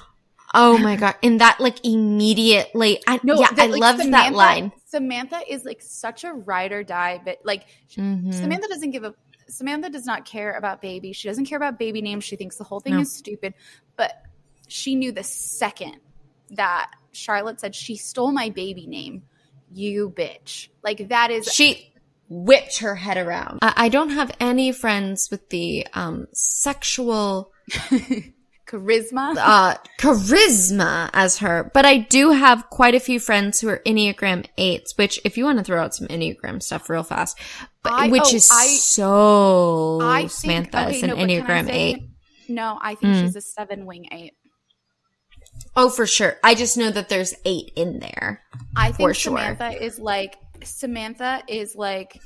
[0.54, 1.16] Oh my god!
[1.22, 4.72] And that like immediately, I, No, yeah, that, I like, loved that line.
[4.86, 8.32] Samantha is like such a ride or die, but like Mhm.
[8.34, 9.14] Samantha doesn't give a
[9.48, 11.12] Samantha does not care about baby.
[11.12, 12.24] She doesn't care about baby names.
[12.24, 13.00] She thinks the whole thing No.
[13.00, 13.54] is stupid.
[13.96, 14.12] But
[14.68, 15.96] she knew the second
[16.50, 19.22] that Charlotte said she stole my baby name,
[19.72, 20.68] you bitch.
[20.82, 21.92] Like that is She
[22.28, 23.58] whipped her head around.
[23.62, 27.50] I, I don't have any friends with the um sexual
[28.68, 29.34] charisma.
[29.38, 34.46] uh charisma as her, but I do have quite a few friends who are Enneagram
[34.58, 34.96] eights.
[34.96, 37.38] Which, if you want to throw out some Enneagram stuff real fast,
[37.82, 41.26] but I- which oh, is I- so I think Samantha okay, is an no, but
[41.26, 41.98] can I Enneagram eight.
[42.48, 43.22] No, I think Mm.
[43.22, 44.32] she's a seven wing eight.
[45.76, 46.36] Oh, for sure.
[46.42, 48.42] I just know that there's eight in there.
[48.76, 49.38] I think For sure.
[49.38, 52.18] Samantha is like Samantha is like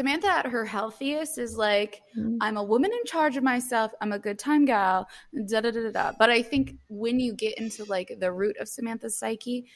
[0.00, 2.38] Samantha at her healthiest is like Mhm.
[2.40, 3.92] I'm a woman in charge of myself.
[4.00, 5.06] I'm a good time gal.
[5.46, 5.90] Da da da da.
[5.90, 6.12] da.
[6.18, 9.66] But I think when you get into like the root of Samantha's psyche,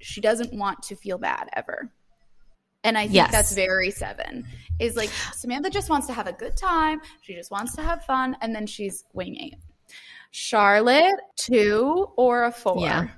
[0.00, 1.90] she doesn't want to feel bad ever.
[2.84, 3.32] And I think Yes.
[3.32, 4.46] that's very seven.
[4.78, 7.00] Is like Samantha just wants to have a good time.
[7.22, 9.56] She just wants to have fun, and then she's wing eight.
[10.30, 12.82] Charlotte two or a four.
[12.82, 13.08] Yeah.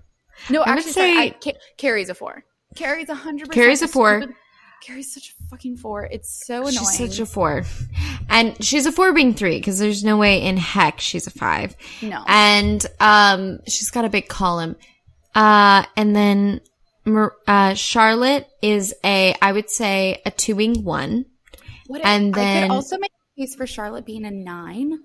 [0.48, 2.42] No, I actually, sorry, I, say- Carrie's a four.
[2.74, 3.50] Carrie's a hundred.
[3.50, 4.20] Carrie's a four.
[4.22, 4.36] stupid-
[4.82, 6.04] Carrie's such a fucking four.
[6.06, 6.72] It's so annoying.
[6.74, 7.64] She's such a four.
[8.28, 11.76] And she's a four being three because there's no way in heck she's a five.
[12.02, 12.22] no.
[12.26, 14.76] And um, she's got a big column.
[15.34, 16.60] Uh, and then
[17.46, 21.26] uh, Charlotte is a, I would say, a two wing one.
[21.86, 24.98] What and I then- could also make a case for Charlotte being a nine,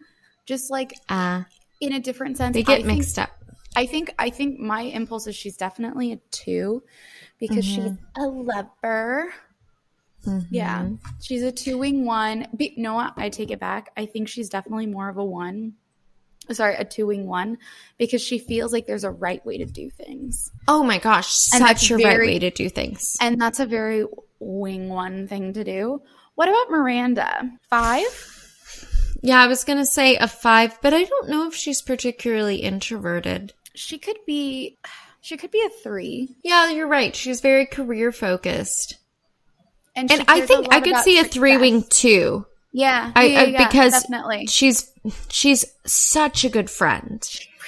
[0.46, 1.44] just like Uh,
[1.82, 2.54] in a different sense.
[2.54, 3.30] they I get think- mixed up.
[3.76, 6.84] I think I think my impulse is she's definitely a two
[7.40, 8.22] because she's Mm-hmm.
[8.22, 9.34] a lover.
[10.50, 11.00] Yeah, Mhm.
[11.22, 12.48] she's a two wing one.
[12.56, 13.92] Be, no, I take it back.
[13.98, 15.74] I think she's definitely more of a one.
[16.52, 17.58] Sorry, a two wing one
[17.98, 21.90] because she feels like there's a right way to do things, Oh my gosh, such
[21.92, 23.02] a right way to do things.
[23.22, 24.06] and that's a very
[24.40, 26.02] wing one thing to do.
[26.36, 27.50] What about Miranda?
[27.70, 28.30] Five?
[29.22, 33.54] Yeah, I was gonna say a five, but I don't know if she's particularly introverted.
[33.74, 34.78] She could be.
[35.22, 37.16] She could be a three, Yeah, you're right.
[37.16, 38.98] She's very career focused.
[39.96, 42.46] And, she And I think I could see a three wing too.
[42.72, 44.48] Yeah, I, yeah, I yeah, because definitely.
[44.48, 44.92] she's
[45.30, 47.24] she's such a good friend.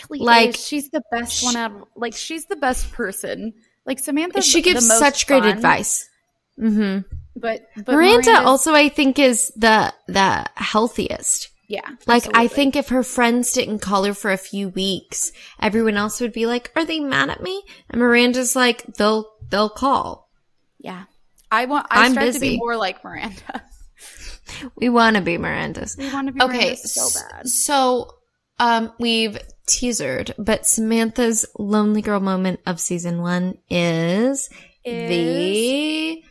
[0.09, 0.65] really Like- is.
[0.67, 3.53] she's the best one out of like she's the best person.
[3.86, 6.09] Like Samantha, She gives such great advice.
[6.57, 6.99] hmm
[7.36, 11.49] But, but Miranda Miranda's- also, I think, is the the healthiest.
[11.67, 11.88] yeah.
[12.07, 16.19] Like, I think if her friends didn't call her for a few weeks, everyone else
[16.21, 17.61] would be like, "Are they mad at me?"
[17.91, 20.30] And Miranda's like, "They'll they'll call.
[20.80, 21.03] yeah.
[21.56, 21.88] I want.
[21.89, 23.64] I I'm strive to be more like Miranda.
[24.76, 27.47] We want to be Miranda's." We want to be Okay, Miranda so bad.
[27.47, 28.12] So,
[28.60, 34.49] um, we've teasered, but Samantha's lonely girl moment of season one is,
[34.84, 36.24] the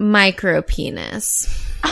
[0.00, 1.46] micro penis.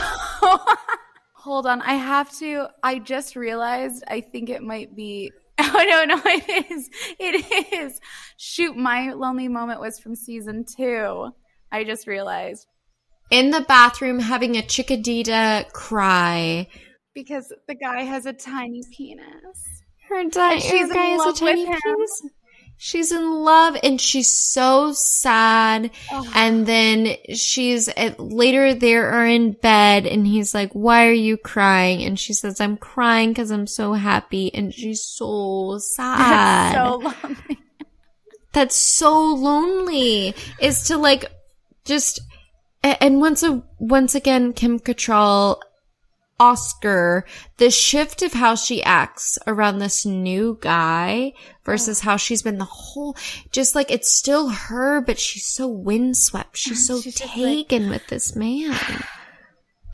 [1.35, 2.67] Hold on, I have to.
[2.83, 4.03] I just realized.
[4.09, 5.33] I think it might be.
[5.59, 6.91] Oh no, no, it is.
[7.19, 7.99] It is.
[8.37, 11.31] Shoot, my lonely moment was from season two.
[11.73, 12.67] I just realized
[13.31, 16.69] In the bathroom, having a chickadita cry.
[17.15, 19.63] because the guy has a tiny penis.
[20.09, 22.23] Her, di- she's her guy has a tiny penis.
[22.79, 25.91] She's in love and she's so sad.
[26.13, 26.31] Oh.
[26.35, 31.39] And then she's at, later they are in bed and he's like, why are you
[31.39, 32.03] crying?
[32.05, 34.55] And she says, I'm crying because I'm so happy.
[34.55, 36.75] And she's so sad.
[36.75, 37.59] so lonely.
[38.53, 41.25] That's so lonely is to like
[41.87, 42.21] just,
[42.83, 45.59] and once a, once again, Kim Cattrall,
[46.39, 47.25] Oscar,
[47.57, 51.33] the shift of how she acts around this new guy
[51.65, 53.17] versus how she's been the whole,
[53.53, 56.57] just like it's still her, but she's so windswept.
[56.59, 58.77] She's so She's just like- taken with this man.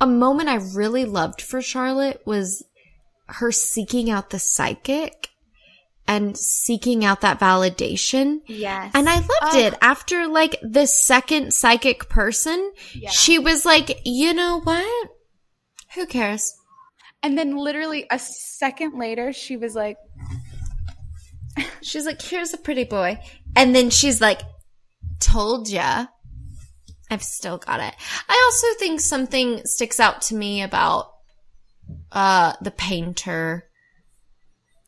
[0.00, 2.64] A moment I really loved for Charlotte was
[3.26, 5.28] her seeking out the psychic
[6.08, 8.40] and seeking out that validation.
[8.46, 8.90] Yes.
[8.94, 9.58] And I loved Oh.
[9.58, 9.74] it.
[9.80, 13.10] After like the second psychic person, Yeah.
[13.10, 15.10] she was like, you know what?
[15.94, 16.52] Who cares?
[17.22, 19.96] And then literally a second later, she was like,
[21.82, 23.18] She's like, here's a pretty boy.
[23.54, 24.40] And then she's like,
[25.20, 26.06] told ya.
[27.10, 27.94] I've still got it.
[28.28, 31.10] I also think something sticks out to me about
[32.10, 33.68] uh the painter.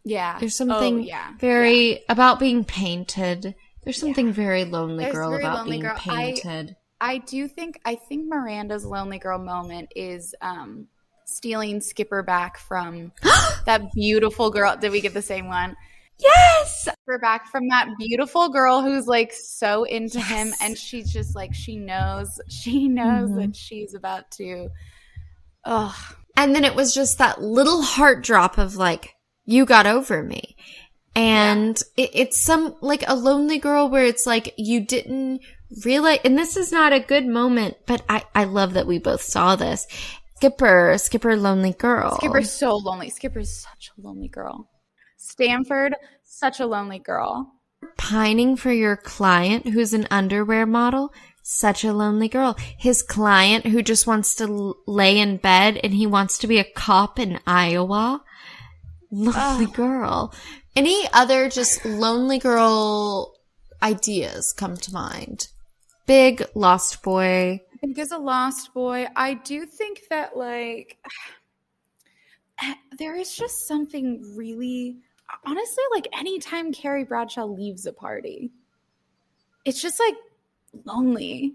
[0.04, 1.32] "Yeah." There's something Oh, yeah.
[1.38, 3.54] very about being painted.
[3.82, 5.96] There's something very lonely There's girl very about lonely being girl.
[6.06, 6.76] I- painted.
[7.00, 10.86] I do think I think Miranda's lonely girl moment is um
[11.26, 13.12] stealing Skipper back from
[13.66, 14.76] that beautiful girl.
[14.76, 15.76] Did we get the same one?
[16.18, 16.88] Yes.
[17.06, 20.28] We're back from that beautiful girl who's like so into yes.
[20.28, 23.40] him and she's just like she knows she knows mm-hmm.
[23.40, 24.70] that she's about to
[25.64, 29.13] oh and then it was just that little heart drop of like
[29.44, 30.56] you got over me
[31.16, 32.04] and yeah.
[32.04, 35.40] it, it's some like a lonely girl where it's like you didn't
[35.84, 39.22] realize and this is not a good moment but i i love that we both
[39.22, 39.86] saw this
[40.36, 44.68] skipper skipper lonely girl skipper's so lonely skipper's such a lonely girl
[45.16, 45.94] stanford
[46.34, 47.52] such a lonely girl.
[47.96, 51.12] Pining for your client who's an underwear model.
[51.42, 52.56] Such a lonely girl.
[52.76, 56.64] His client who just wants to lay in bed and he wants to be a
[56.64, 58.24] cop in Iowa.
[59.14, 60.34] Lonely girl.
[60.74, 63.36] Any other just lonely girl
[63.80, 65.48] ideas come to mind?
[66.06, 67.60] Big Lost Boy.
[67.80, 69.06] Big as a Lost Boy.
[69.14, 70.98] I do think that like
[72.98, 74.96] there is just something really
[75.46, 78.50] honestly, like anytime Carrie Bradshaw leaves a party,
[79.64, 80.16] it's just like
[80.84, 81.54] lonely.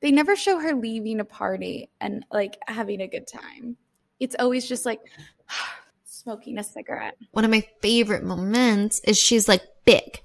[0.00, 3.76] They never show her leaving a party and like having a good time.
[4.20, 5.00] It's always just like
[6.22, 7.16] smoking a cigarette.
[7.32, 10.20] One of my favorite moments is she's like, big,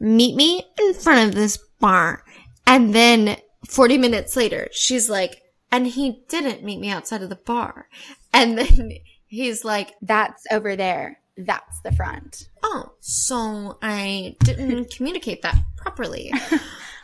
[0.00, 2.24] meet me in front of this bar.
[2.66, 3.36] And then
[3.68, 7.88] 40 minutes later, she's like, and he didn't meet me outside of the bar.
[8.32, 8.92] And then
[9.26, 12.48] he's like, that's over there that's the front.
[12.62, 16.32] Oh, so I didn't communicate that properly.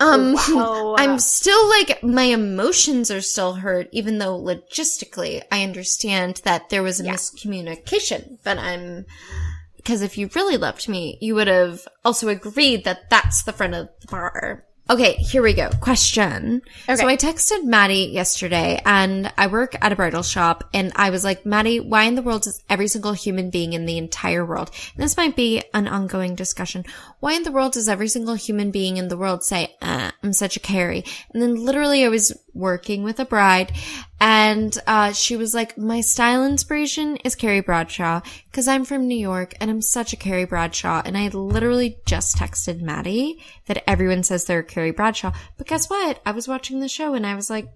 [0.01, 0.97] Um, wow.
[0.99, 6.83] I'm still like, my emotions are still hurt, even though logistically I understand that there
[6.83, 7.15] was a yeah.
[7.15, 9.05] miscommunication, but I'm,
[9.77, 13.75] because if you really loved me, you would have also agreed that that's the front
[13.75, 14.65] of the bar.
[14.91, 15.71] Okay, here we go.
[15.81, 16.63] Question.
[16.89, 16.97] Okay.
[16.97, 21.23] So I texted Maddie yesterday and I work at a bridal shop and I was
[21.23, 24.73] like, Maddie, why in the world does every single human being in the entire world,
[24.97, 26.85] and this might be an ongoing discussion,
[27.21, 30.33] why in the world does every single human being in the world say, uh, I'm
[30.33, 31.05] such a Carrie?
[31.33, 33.73] And then literally I was working with a bride
[34.21, 38.21] and uh, she was like, my style inspiration is Carrie Bradshaw
[38.51, 41.01] because I'm from New York and I'm such a Carrie Bradshaw.
[41.05, 45.33] And I literally just texted Maddie that everyone says they're Carrie Bradshaw.
[45.57, 46.21] But guess what?
[46.27, 47.69] I was watching the show and I was like,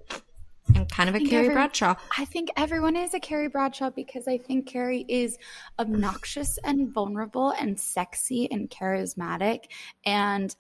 [0.75, 1.95] I'm kind of a Carrie every, Bradshaw.
[2.19, 5.39] I think everyone is a Carrie Bradshaw because I think Carrie is
[5.79, 9.65] obnoxious and vulnerable and sexy and charismatic
[10.05, 10.55] and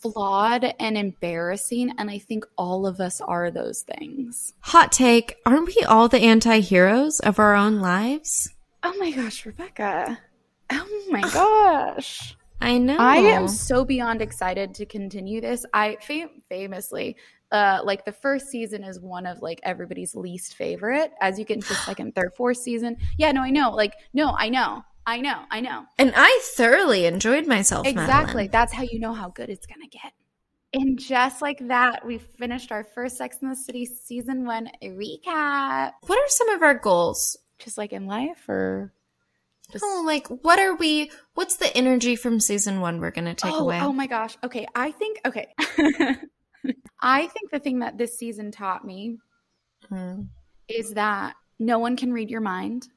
[0.00, 1.92] flawed and embarrassing.
[1.98, 4.54] And I think all of us are those things.
[4.60, 8.50] Hot take Aren't we all the anti heroes of our own lives?
[8.82, 10.18] Oh my gosh, Rebecca.
[10.70, 12.36] Oh my gosh.
[12.60, 12.96] I know.
[12.98, 15.64] I am so beyond excited to continue this.
[15.72, 17.16] I fam- famously,
[17.52, 21.12] uh, like the first season is one of like everybody's least favorite.
[21.20, 23.70] As you get into second, third, fourth season, yeah, no, I know.
[23.70, 24.82] Like, no, I know.
[25.08, 25.86] I know, I know.
[25.96, 27.86] And I thoroughly enjoyed myself.
[27.86, 28.46] Exactly.
[28.46, 28.52] Madelaine.
[28.52, 30.12] That's how you know how good it's going to get.
[30.74, 35.92] And just like that, we finished our first Sex in the City season one recap.
[36.02, 37.38] What are some of our goals?
[37.58, 38.92] Just like in life or
[39.72, 39.82] just...
[39.82, 43.60] Oh, like what are we what's the energy from season one we're gonna take oh,
[43.60, 43.80] away?
[43.80, 44.36] Oh my gosh.
[44.44, 44.66] Okay.
[44.74, 45.48] I think okay.
[47.00, 49.16] I think the thing that this season taught me
[49.90, 50.28] mm.
[50.68, 52.88] is that no one can read your mind.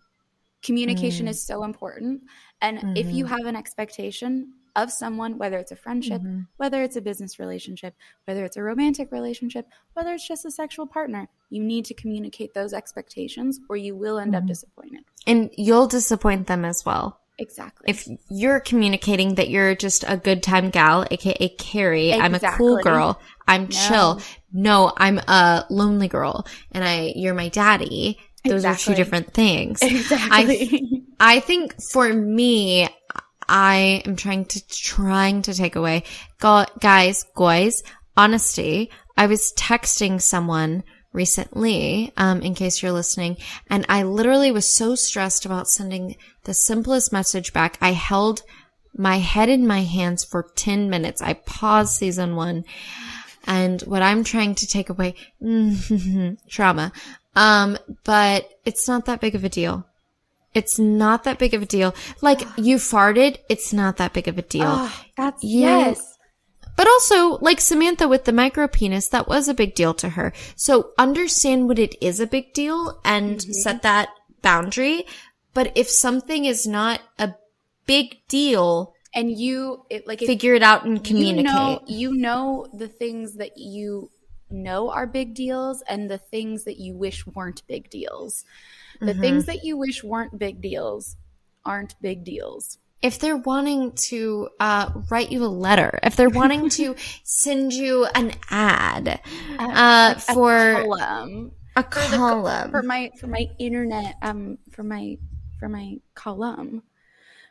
[0.62, 1.30] Communication mm.
[1.30, 2.22] is so important.
[2.62, 2.96] And mm-hmm.
[2.96, 3.36] if you mm-hmm.
[3.36, 6.42] have an expectation of someone, whether it's a friendship, mm-hmm.
[6.58, 7.96] whether it's a business relationship,
[8.26, 12.54] whether it's a romantic relationship, whether it's just a sexual partner, you need to communicate
[12.54, 14.44] those expectations or you will end mm-hmm.
[14.44, 15.04] up disappointed.
[15.28, 17.20] And you'll disappoint them as well.
[17.38, 17.86] Exactly.
[17.90, 22.24] If you're communicating that you're just a good time gal, aka Carrie, exactly.
[22.24, 23.68] I'm a cool girl, I'm no.
[23.70, 24.22] chill.
[24.54, 28.94] No, I'm a lonely girl and I you're my daddy those exactly.
[28.94, 29.82] are two different things.
[29.84, 31.04] Exactly.
[31.20, 32.88] I, I think for me,
[33.48, 36.04] I am trying to trying to take away
[36.40, 37.84] guys, guys,
[38.18, 38.90] honesty.
[39.18, 40.84] I was texting someone
[41.14, 43.38] recently, um, in case you're listening,
[43.70, 46.16] and I literally was so stressed about sending
[46.46, 47.78] the simplest message back.
[47.82, 48.42] I held
[48.96, 51.22] my head in my hands for 10 minutes.
[51.22, 52.66] I paused season one.
[53.46, 55.16] And what I'm trying to take away,
[56.50, 56.92] trauma.
[57.36, 59.86] Um, but it's not that big of a deal.
[60.54, 61.96] It's not that big of a deal.
[62.22, 64.66] Like you farted, it's not that big of a deal.
[64.68, 66.18] Oh, that's you, yes.
[66.76, 70.34] But also, like Samantha with the micro penis, that was a big deal to her.
[70.56, 73.52] So understand what it is a big deal and mm-hmm.
[73.52, 74.10] set that
[74.42, 75.06] boundary.
[75.54, 77.36] But if something is not a
[77.86, 81.46] big deal, and you it, like figure it out and communicate.
[81.46, 84.10] You know, you know the things that you
[84.52, 88.46] know are big deals and the things that you wish weren't big deals.
[89.00, 89.22] The mm-hmm.
[89.22, 91.16] things that you wish weren't big deals
[91.66, 92.78] aren't big deals.
[93.02, 98.06] if they're wanting to uh, write you a letter, if they're wanting to send you
[98.14, 99.20] an ad
[99.58, 105.18] uh, for a column, a for, the- for my for my internet um for my
[105.60, 106.84] for my column,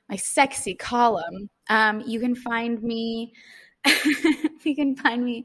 [0.09, 1.49] my sexy column.
[1.69, 3.33] Um, you can find me.
[4.65, 5.45] you can find me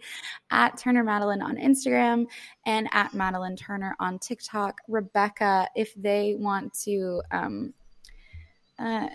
[0.52, 2.26] at Turner Madelaine on Instagram
[2.66, 4.80] and at Madelaine Turner on TikTok.
[4.88, 7.74] Rebecca, if they want to um,
[8.78, 9.08] uh,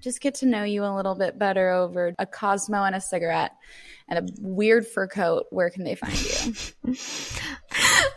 [0.00, 3.52] just get to know you a little bit better over a Cosmo and a cigarette
[4.06, 6.94] and a weird fur coat, where can they find you?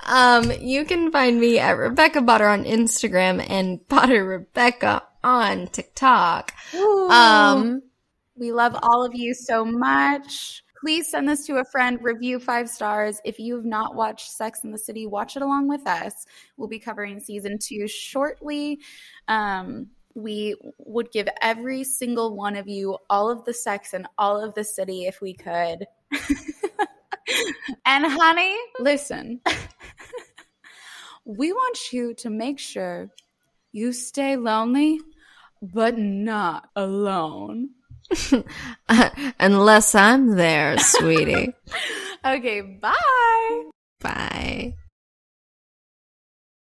[0.05, 6.53] um, you can find me at Rebecca Potter on Instagram and Potter Rebecca on TikTok.
[6.75, 7.81] Um,
[8.37, 10.63] we love all of you so much.
[10.79, 13.19] Please send this to a friend, review five stars.
[13.25, 16.25] If you have not watched Sex in the City, watch it along with us.
[16.55, 18.79] We'll be covering season two shortly.
[19.27, 24.43] Um, we would give every single one of you all of the sex and all
[24.43, 25.85] of the city if we could.
[27.85, 29.41] and honey, listen.
[31.25, 33.09] we want you to make sure
[33.71, 34.99] you stay lonely,
[35.61, 37.69] but not alone.
[39.39, 41.53] unless I'm there, sweetie.
[42.25, 43.63] Okay, bye.
[44.01, 44.75] Bye.